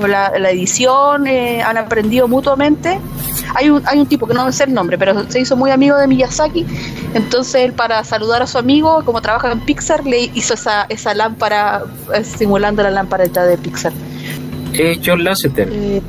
[0.05, 2.99] la, edición, eh, han aprendido mutuamente.
[3.55, 5.97] Hay un, hay un tipo que no sé el nombre, pero se hizo muy amigo
[5.97, 6.65] de Miyazaki,
[7.13, 11.13] entonces él para saludar a su amigo, como trabaja en Pixar, le hizo esa, esa
[11.13, 13.93] lámpara eh, simulando la lámpara de Pixar
[14.73, 15.69] es John Lasseter.
[15.71, 16.01] Eh,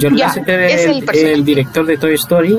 [0.00, 2.58] John Lasseter es, el, director de Toy Story.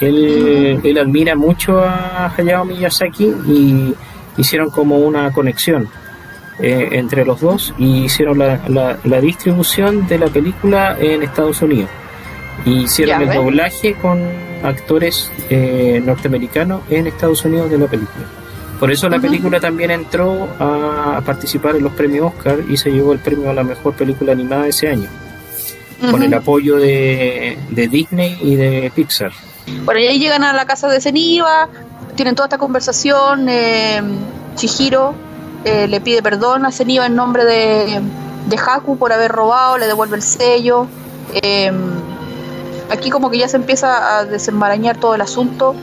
[0.00, 3.94] Él, él, admira mucho a Hayao Miyazaki y
[4.36, 5.88] hicieron como una conexión
[6.58, 8.60] eh, entre los dos y hicieron la,
[9.04, 11.90] la, distribución de la película en Estados Unidos.
[12.64, 14.20] Y hicieron el doblaje con
[14.62, 18.26] actores eh, norteamericanos en Estados Unidos de la película.
[18.78, 23.12] Por eso la película también entró a participar en los premios Oscar y se llevó
[23.12, 25.08] el premio a la mejor película animada ese año.
[26.10, 29.32] Con el apoyo de, Disney y de Pixar.
[29.84, 31.68] Bueno, y ahí llegan a la casa de Zeniba,
[32.16, 33.48] tienen toda esta conversación.
[33.48, 34.02] Eh,
[34.56, 35.14] Chihiro
[35.64, 38.02] eh, le pide perdón a Zeniba en nombre de,
[38.46, 40.86] de Haku por haber robado, le devuelve el sello.
[41.32, 41.72] Eh,
[42.90, 45.74] aquí como que ya se empieza a desenmarañar todo el asunto.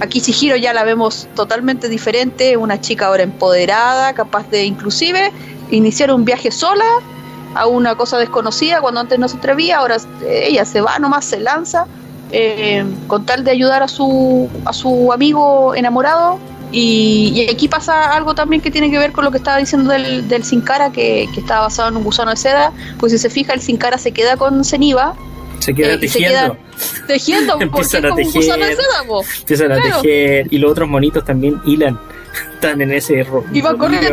[0.00, 5.30] Aquí Chihiro ya la vemos totalmente diferente, una chica ahora empoderada, capaz de inclusive
[5.70, 6.86] iniciar un viaje sola
[7.54, 11.40] a una cosa desconocida cuando antes no se atrevía, ahora ella se va nomás, se
[11.40, 11.86] lanza
[12.32, 16.38] eh, con tal de ayudar a su, a su amigo enamorado.
[16.72, 20.28] Y, aquí pasa algo también que tiene que ver con lo que estaba diciendo del,
[20.28, 22.72] del Sin Cara, que, que estaba basado en un gusano de seda.
[22.98, 25.14] Pues si se fija, el Sin Cara se queda con Ceniva
[25.60, 26.56] se queda tejiendo.
[27.06, 28.42] tejiendo, empiezan a tejer.
[29.38, 30.48] Empiezan a tejer.
[30.50, 31.98] Y los otros monitos también hilan.
[32.54, 34.10] Están en ese Y van corriendo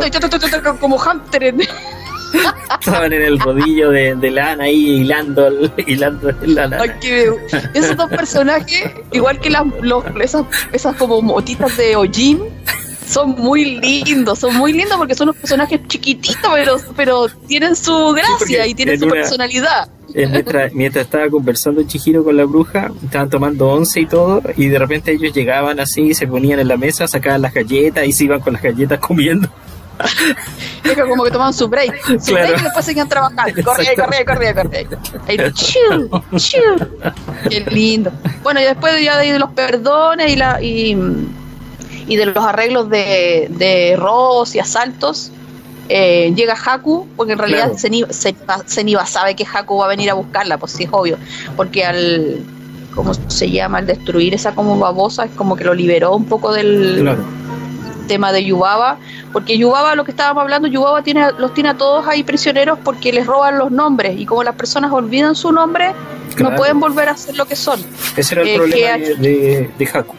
[0.80, 1.56] como Hunter.
[2.80, 5.50] Estaban en el rodillo de, de lana ahí hilando,
[5.88, 6.96] hilando la lana.
[7.74, 12.42] esos dos personajes, igual que las, los, esas, esas como motitas de Ojin,
[13.08, 18.14] son muy lindos, son muy lindos porque son unos personajes chiquititos, pero, pero tienen su
[18.14, 19.90] gracia y tienen su personalidad.
[20.14, 24.80] Mientras, mientras, estaba conversando Chihiro con la bruja, estaban tomando once y todo, y de
[24.80, 28.40] repente ellos llegaban así, se ponían en la mesa, sacaban las galletas y se iban
[28.40, 29.50] con las galletas comiendo.
[30.84, 33.64] Es como que tomaban su break, su break y después seguían trabajando.
[33.64, 34.88] Corre, corre, corre, corre.
[35.28, 36.62] Ahí, chiu, chiu.
[37.50, 38.12] Qué lindo.
[38.44, 40.96] Bueno, y después ya de los perdones y la y
[42.08, 45.32] y de los arreglos de, de robos y asaltos,
[45.90, 50.58] eh, llega Haku, porque en realidad Zeniba, sabe que Haku va a venir a buscarla,
[50.58, 51.18] pues sí es obvio,
[51.56, 52.42] porque al,
[52.94, 53.80] ¿cómo se llama?
[53.80, 57.18] Al destruir esa como babosa, es como que lo liberó un poco del
[58.08, 58.98] tema de Yubaba,
[59.34, 63.12] porque Yubaba, lo que estábamos hablando, Yubaba tiene, los tiene a todos ahí prisioneros porque
[63.12, 65.94] les roban los nombres, y como las personas olvidan su nombre,
[66.40, 67.80] no pueden volver a ser lo que son.
[68.16, 70.16] Ese era el eh, problema de, de Haku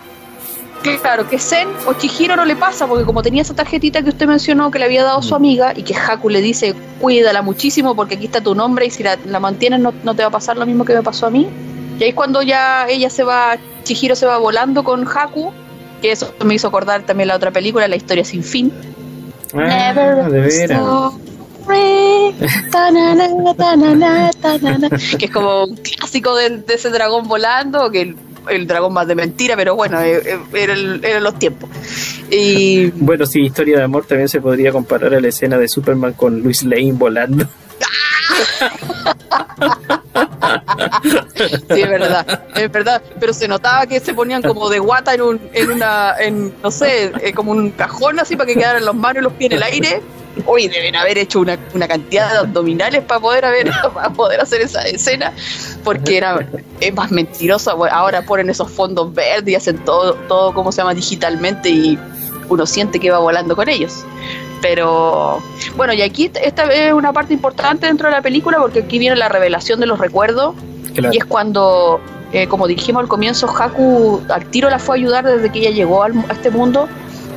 [0.83, 4.27] Claro, que Zen o Chihiro no le pasa, porque como tenía esa tarjetita que usted
[4.27, 5.37] mencionó que le había dado su mm.
[5.37, 9.03] amiga y que Haku le dice, cuídala muchísimo porque aquí está tu nombre y si
[9.03, 11.49] la, mantienes no, te va a pasar lo mismo que me pasó a mí.
[11.99, 15.53] Y ahí es cuando ya ella se va, Chihiro se va volando con Haku,
[16.01, 18.73] que eso me hizo acordar también la otra película, La historia sin fin.
[19.55, 20.81] Ah, de veras.
[25.19, 28.15] que es como un clásico de, de, ese dragón volando, que
[28.49, 31.71] el dragón más de mentira, pero bueno, eh, eh, eran, los tiempos.
[32.31, 32.91] Y...
[33.09, 36.41] Bueno, sí, historia de amor también se podría comparar a la escena de Superman con
[36.41, 37.47] Luis Lane volando.
[41.35, 45.23] sí, es verdad, es verdad, pero se notaba que se ponían como de guata en
[45.23, 48.95] un, en una, en, no sé, eh, como un cajón así para que quedaran los
[48.95, 50.03] manos y los pies en el aire
[50.47, 51.59] Uy, deben haber hecho una,
[51.89, 55.33] cantidad de abdominales para poder haber para poder hacer esa escena,
[55.85, 56.47] porque era
[56.81, 57.71] es más mentiroso.
[57.91, 61.99] Ahora ponen esos fondos verdes y hacen todo, todo como se llama digitalmente y
[62.49, 64.05] uno siente que va volando con ellos.
[64.61, 65.41] Pero
[65.77, 69.17] bueno, y aquí esta es una parte importante dentro de la película porque aquí viene
[69.17, 70.55] la revelación de los recuerdos
[70.95, 72.01] y es cuando,
[72.33, 75.71] eh, como dijimos al comienzo, Haku al tiro la fue a ayudar desde que ella
[75.71, 76.89] llegó a este mundo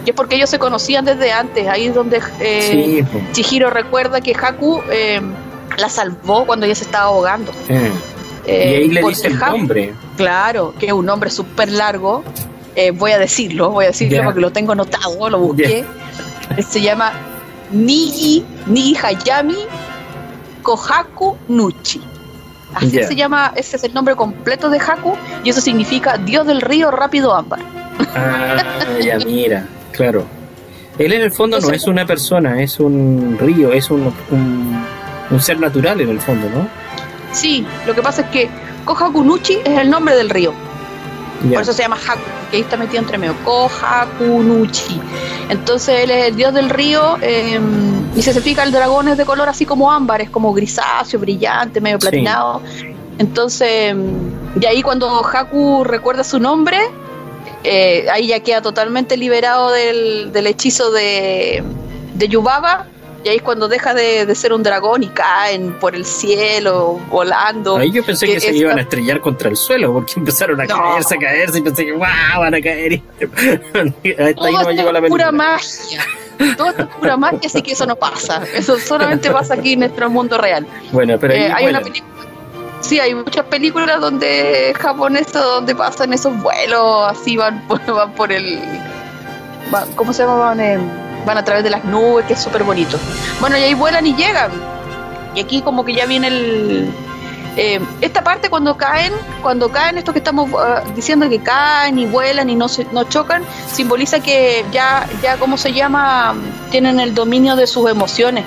[0.06, 1.68] y es porque ellos se conocían desde antes.
[1.68, 5.22] Ahí es donde eh, Chihiro recuerda que Haku eh,
[5.78, 7.52] la salvó cuando ella se estaba ahogando.
[7.70, 7.92] Eh,
[8.48, 9.94] y ahí le dice el nombre.
[10.18, 12.24] Claro, que es un nombre súper largo.
[12.96, 15.86] voy a decirlo, voy a decirlo porque lo tengo anotado, lo busqué.
[16.68, 17.14] Se llama
[17.72, 19.66] Nigi, Nigi Hayami
[20.64, 22.02] Kohaku Nuchi.
[22.74, 26.62] Así se llama, ese es el nombre completo de Haku y eso significa Dios del
[26.62, 27.60] río rápido ámbar.
[28.16, 28.64] Ah,
[29.04, 29.68] ya mira.
[30.02, 30.26] Claro.
[30.98, 35.60] Él en el fondo no es una persona, es un río, es un, un, ser
[35.60, 36.68] natural en el fondo, ¿no?
[37.32, 38.50] Sí, lo que pasa es que
[38.84, 40.54] Kohakunuchi es el nombre del río.
[41.54, 43.36] Por eso se llama Haku, que ahí está metido entre medio.
[43.46, 45.00] Kohakunuchi.
[45.50, 49.26] Entonces él es el dios del río em, y se fija el dragón es de
[49.26, 52.62] color así como ámbar, es como grisáceo, brillante, medio platinado.
[53.18, 54.02] Entonces, em,
[54.56, 56.78] de ahí cuando Haku recuerda su nombre,
[57.64, 61.64] eh, ahí ya queda totalmente liberado del, hechizo de,
[62.16, 62.88] de Yubaba.
[63.24, 67.78] Y ahí es cuando deja de, ser un dragón y caen por el cielo, volando.
[67.78, 71.16] Ahí yo pensé que, se iban a estrellar contra el suelo, porque empezaron a caerse,
[71.16, 72.08] a caerse, y pensé que ¡wow!
[72.40, 73.02] van a caer.
[74.36, 76.04] Todo ahí no llegó la pura magia.
[76.58, 78.44] Todo esto es pura magia, así que eso no pasa.
[78.56, 80.66] Eso solamente pasa aquí en nuestro mundo real.
[80.92, 82.12] Bueno, pero eh, hay una película
[82.82, 88.60] Sí, hay muchas películas donde japonesas donde pasan esos vuelos, así van van por el
[89.96, 90.56] ¿cómo se llama?
[91.26, 92.98] Van, a través de las nubes, que es súper bonito.
[93.40, 94.52] Bueno, y ahí vuelan y llegan.
[95.36, 96.94] Y aquí como que ya viene el...
[97.58, 102.06] Eh, esta parte cuando caen, cuando caen, esto que estamos uh, diciendo que caen y
[102.06, 106.34] vuelan y no se, no chocan, simboliza que ya, ya, ¿cómo se llama?
[106.70, 108.46] Tienen el dominio de sus emociones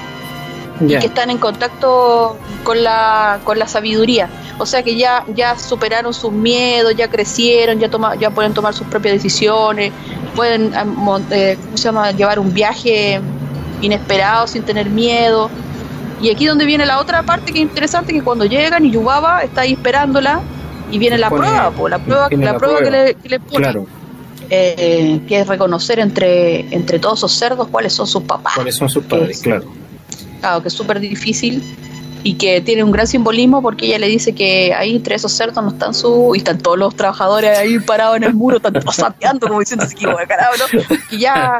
[0.80, 4.28] y que están en contacto con la, con la sabiduría.
[4.58, 8.74] O sea que ya, ya superaron sus miedos, ya crecieron, ya, toma, ya pueden tomar
[8.74, 9.92] sus propias decisiones,
[10.34, 10.72] pueden
[11.30, 12.12] eh, ¿cómo se llama?
[12.12, 13.20] llevar un viaje
[13.80, 15.50] inesperado sin tener miedo.
[16.20, 19.42] Y aquí donde viene la otra parte que es interesante, que cuando llegan y Yubaba
[19.42, 20.40] está ahí esperándola
[20.90, 23.86] y viene la prueba, la prueba, la, prueba, que le, que pone.
[24.50, 28.54] Eh, que es reconocer entre, entre todos esos cerdos cuáles son sus papás.
[28.54, 29.64] Cuáles son sus padres, claro.
[30.62, 31.62] Que es súper difícil
[32.24, 35.62] y que tiene un gran simbolismo porque ella le dice que ahí entre esos cerdos
[35.62, 39.46] no están su y están todos los trabajadores ahí parados en el muro, están pasateando
[39.46, 39.86] como diciendo
[40.26, 40.96] carajo, ¿no?
[41.10, 41.58] Y ya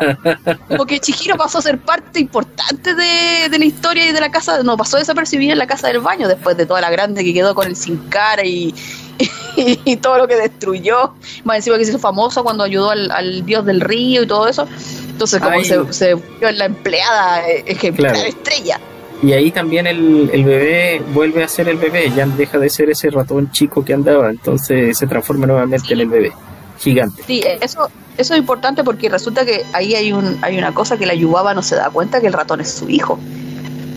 [0.67, 4.31] como que Chihiro pasó a ser parte importante de, de, la historia y de la
[4.31, 7.23] casa, no pasó a desapercibir en la casa del baño después de toda la grande
[7.23, 8.75] que quedó con el sin cara y,
[9.57, 11.15] y, todo lo que destruyó,
[11.45, 14.67] más encima que se hizo famoso cuando ayudó al, dios del río y todo eso.
[15.09, 18.81] Entonces como se, se en la empleada eh, ejemplar estrella.
[19.23, 22.91] Y ahí también el, el, bebé vuelve a ser el bebé, ya deja de ser
[22.91, 26.33] ese ratón chico que andaba, entonces se transforma nuevamente en el bebé
[26.79, 27.23] gigante.
[27.27, 27.89] Sí, eso,
[28.19, 31.55] eso es importante porque resulta que ahí hay, un, hay una cosa que la Yubaba
[31.55, 33.19] no se da cuenta que el ratón es su hijo.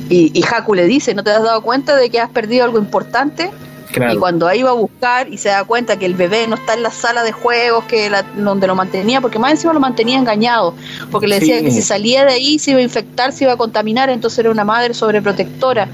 [0.10, 2.78] Y, y Haku le dice, ¿no te has dado cuenta de que has perdido algo
[2.78, 3.52] importante?
[3.90, 6.74] Y cuando ahí va a buscar y se da cuenta que el bebé no está
[6.74, 10.74] en la sala de juegos que donde lo mantenía, porque más encima lo mantenía engañado,
[11.12, 13.58] porque le decía que si salía de ahí se iba a infectar, se iba a
[13.58, 15.88] contaminar, entonces era una madre sobreprotectora.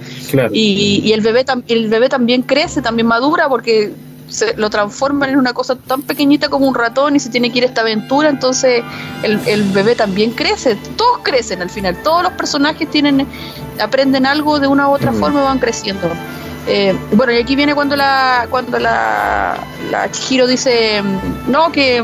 [0.51, 3.93] Y, y el, bebé el bebé también crece, también madura, porque
[4.27, 7.59] se lo transforman en una cosa tan pequeñita como un ratón y se tiene que
[7.59, 8.83] ir a esta aventura, entonces
[9.21, 13.27] el, el bebé también crece, todos crecen al final, todos los personajes tienen
[13.79, 15.15] aprenden algo de una u otra mm.
[15.15, 16.09] forma y van creciendo.
[16.67, 19.57] Eh, bueno, y aquí viene cuando la cuando la,
[19.91, 21.01] la Chihiro dice,
[21.47, 22.01] no, que,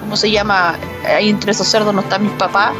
[0.00, 0.74] ¿cómo se llama?
[1.04, 2.72] Ahí entre esos cerdos no están mis papás,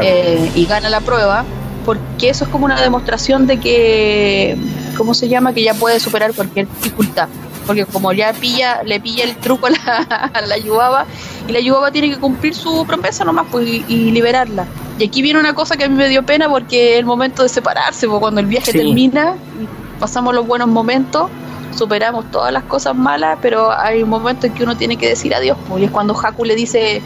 [0.00, 1.44] eh, y gana la prueba,
[1.84, 4.56] porque eso es como una demostración de que,
[4.96, 5.52] ¿cómo se llama?
[5.52, 7.28] Que ya puede superar cualquier dificultad.
[7.66, 11.04] Porque como ya pilla, le pilla el truco a la, a la Yubaba,
[11.46, 14.64] y la Yubaba tiene que cumplir su promesa nomás pues, y, liberarla.
[14.98, 17.50] Y aquí viene una cosa que a mí me dio pena porque el momento de
[17.50, 19.34] separarse, porque cuando el viaje termina,
[19.98, 21.30] pasamos los buenos momentos,
[21.76, 25.34] superamos todas las cosas malas, pero hay un momento en que uno tiene que decir
[25.34, 27.02] adiós, pues, y es cuando Haku le dice,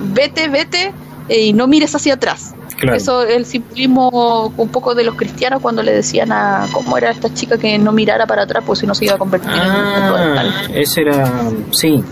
[0.00, 0.92] vete, vete,
[1.28, 2.54] eh, y no mires hacia atrás.
[2.92, 7.10] Eso es el simbolismo un poco de los cristianos cuando le decían a cómo era
[7.10, 9.58] esta chica que no mirara para atrás, pues si no se iba a convertir en
[9.58, 12.04] ah, Ese era, sí,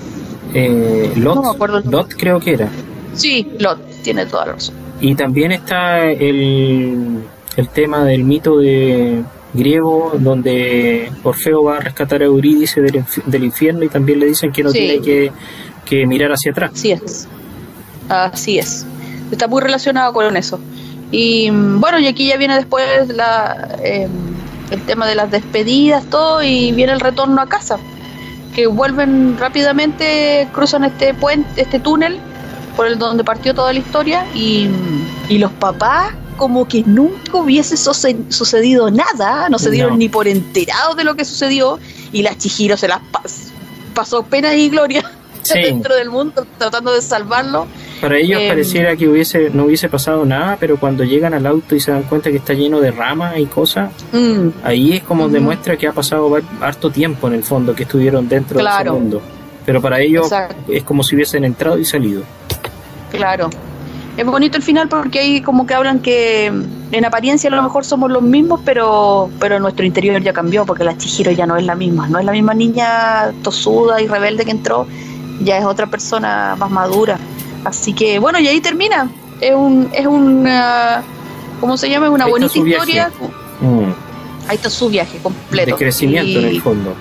[0.55, 2.69] eh, Lot, Lot creo que era.
[3.12, 4.74] Sí, Lot, tiene toda la razón.
[5.01, 7.23] Y también está el,
[7.57, 9.23] el tema del mito de
[9.55, 14.62] griego donde Orfeo va a rescatar a Eurídice del, infierno y también le dicen que
[14.62, 16.70] no tiene que, mirar hacia atrás.
[16.73, 17.29] Así es,
[18.09, 18.87] así es.
[19.31, 20.59] Está muy relacionado con eso.
[21.11, 24.11] Y bueno, y aquí ya viene después la, em,
[24.70, 27.79] el tema de las despedidas, todo, y viene el retorno a casa.
[28.55, 32.19] Que vuelven rápidamente, cruzan este puente, este túnel
[32.74, 34.66] por el donde partió toda la historia, y,
[35.29, 40.96] y los papás como que nunca hubiese sucedido nada, no se dieron ni por enterados
[40.96, 41.78] de lo que sucedió
[42.12, 43.00] y la Chihiro se las
[43.94, 45.04] pasó pena y gloria
[45.54, 47.66] dentro del mundo tratando de salvarlo.
[48.00, 51.76] Para ellos em, pareciera que hubiese no hubiese pasado nada, pero cuando llegan al auto
[51.76, 54.48] y se dan cuenta que está lleno de ramas y cosas, mm.
[54.64, 58.59] ahí es como demuestra que ha pasado harto tiempo en el fondo que estuvieron dentro
[58.59, 59.22] del mundo.
[59.64, 60.28] Pero para ellos
[60.68, 62.22] es como si hubiesen entrado y salido.
[63.12, 63.50] Claro,
[64.16, 67.84] es bonito el final porque ahí como que hablan que en apariencia a lo mejor
[67.84, 71.64] somos los mismos, pero, pero nuestro interior ya cambió porque la Chihiro ya no es
[71.64, 74.86] la misma, no es la misma niña tosuda y rebelde que entró,
[75.40, 77.18] ya es otra persona más madura.
[77.64, 79.09] Así que bueno, y ahí termina.
[79.40, 81.02] Es un, es una,
[81.60, 82.06] ¿cómo se llama?
[82.06, 83.10] Es una bonita historia.
[83.60, 84.48] Mm.
[84.48, 85.70] Ahí está su viaje completo.
[85.70, 86.94] De crecimiento en el fondo.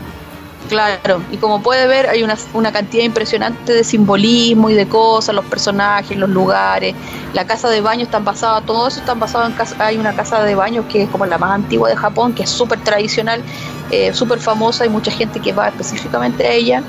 [0.72, 5.35] Claro, y como puede ver, hay una, una, cantidad impresionante de simbolismo y de cosas,
[5.35, 6.95] los personajes, los lugares,
[7.34, 10.41] la casa de baño están basadas, todo eso están basado en casa, hay una casa
[10.41, 13.43] de baño que es como la más antigua de Japón, que es súper tradicional,
[13.91, 16.84] eh, súper famosa, hay mucha gente que va específicamente a ella,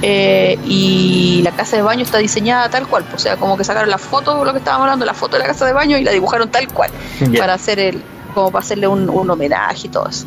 [0.00, 3.90] eh, y la casa de baño está diseñada tal cual, o sea, como que sacaron
[3.90, 6.12] la foto, lo que estábamos hablando, la foto de la casa de baño y la
[6.12, 6.90] dibujaron tal cual,
[7.36, 8.02] para hacer el,
[8.32, 10.24] como para hacerle un, un homenaje y todo eso.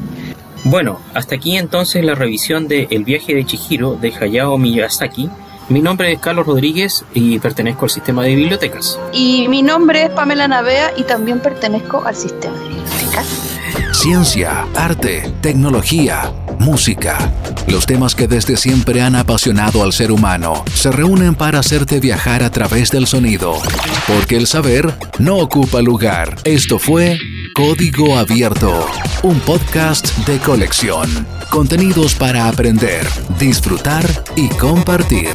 [0.63, 5.29] Bueno, hasta aquí entonces la revisión de El viaje de Chihiro de Hayao Miyazaki
[5.69, 8.99] Mi nombre es Carlos Rodríguez y pertenezco al sistema de bibliotecas.
[9.11, 13.51] Y mi nombre es Pamela Navea y también pertenezco al sistema de bibliotecas.
[13.93, 17.31] Ciencia, arte, tecnología, música.
[17.67, 22.43] Los temas que desde siempre han apasionado al ser humano se reúnen para hacerte viajar
[22.43, 23.55] a través del sonido.
[24.07, 26.35] Porque el saber no ocupa lugar.
[26.43, 27.17] Esto fue
[27.53, 28.85] Código Abierto,
[29.23, 31.09] un podcast de colección.
[31.49, 33.05] Contenidos para aprender,
[33.39, 34.05] disfrutar
[34.35, 35.29] y compartir.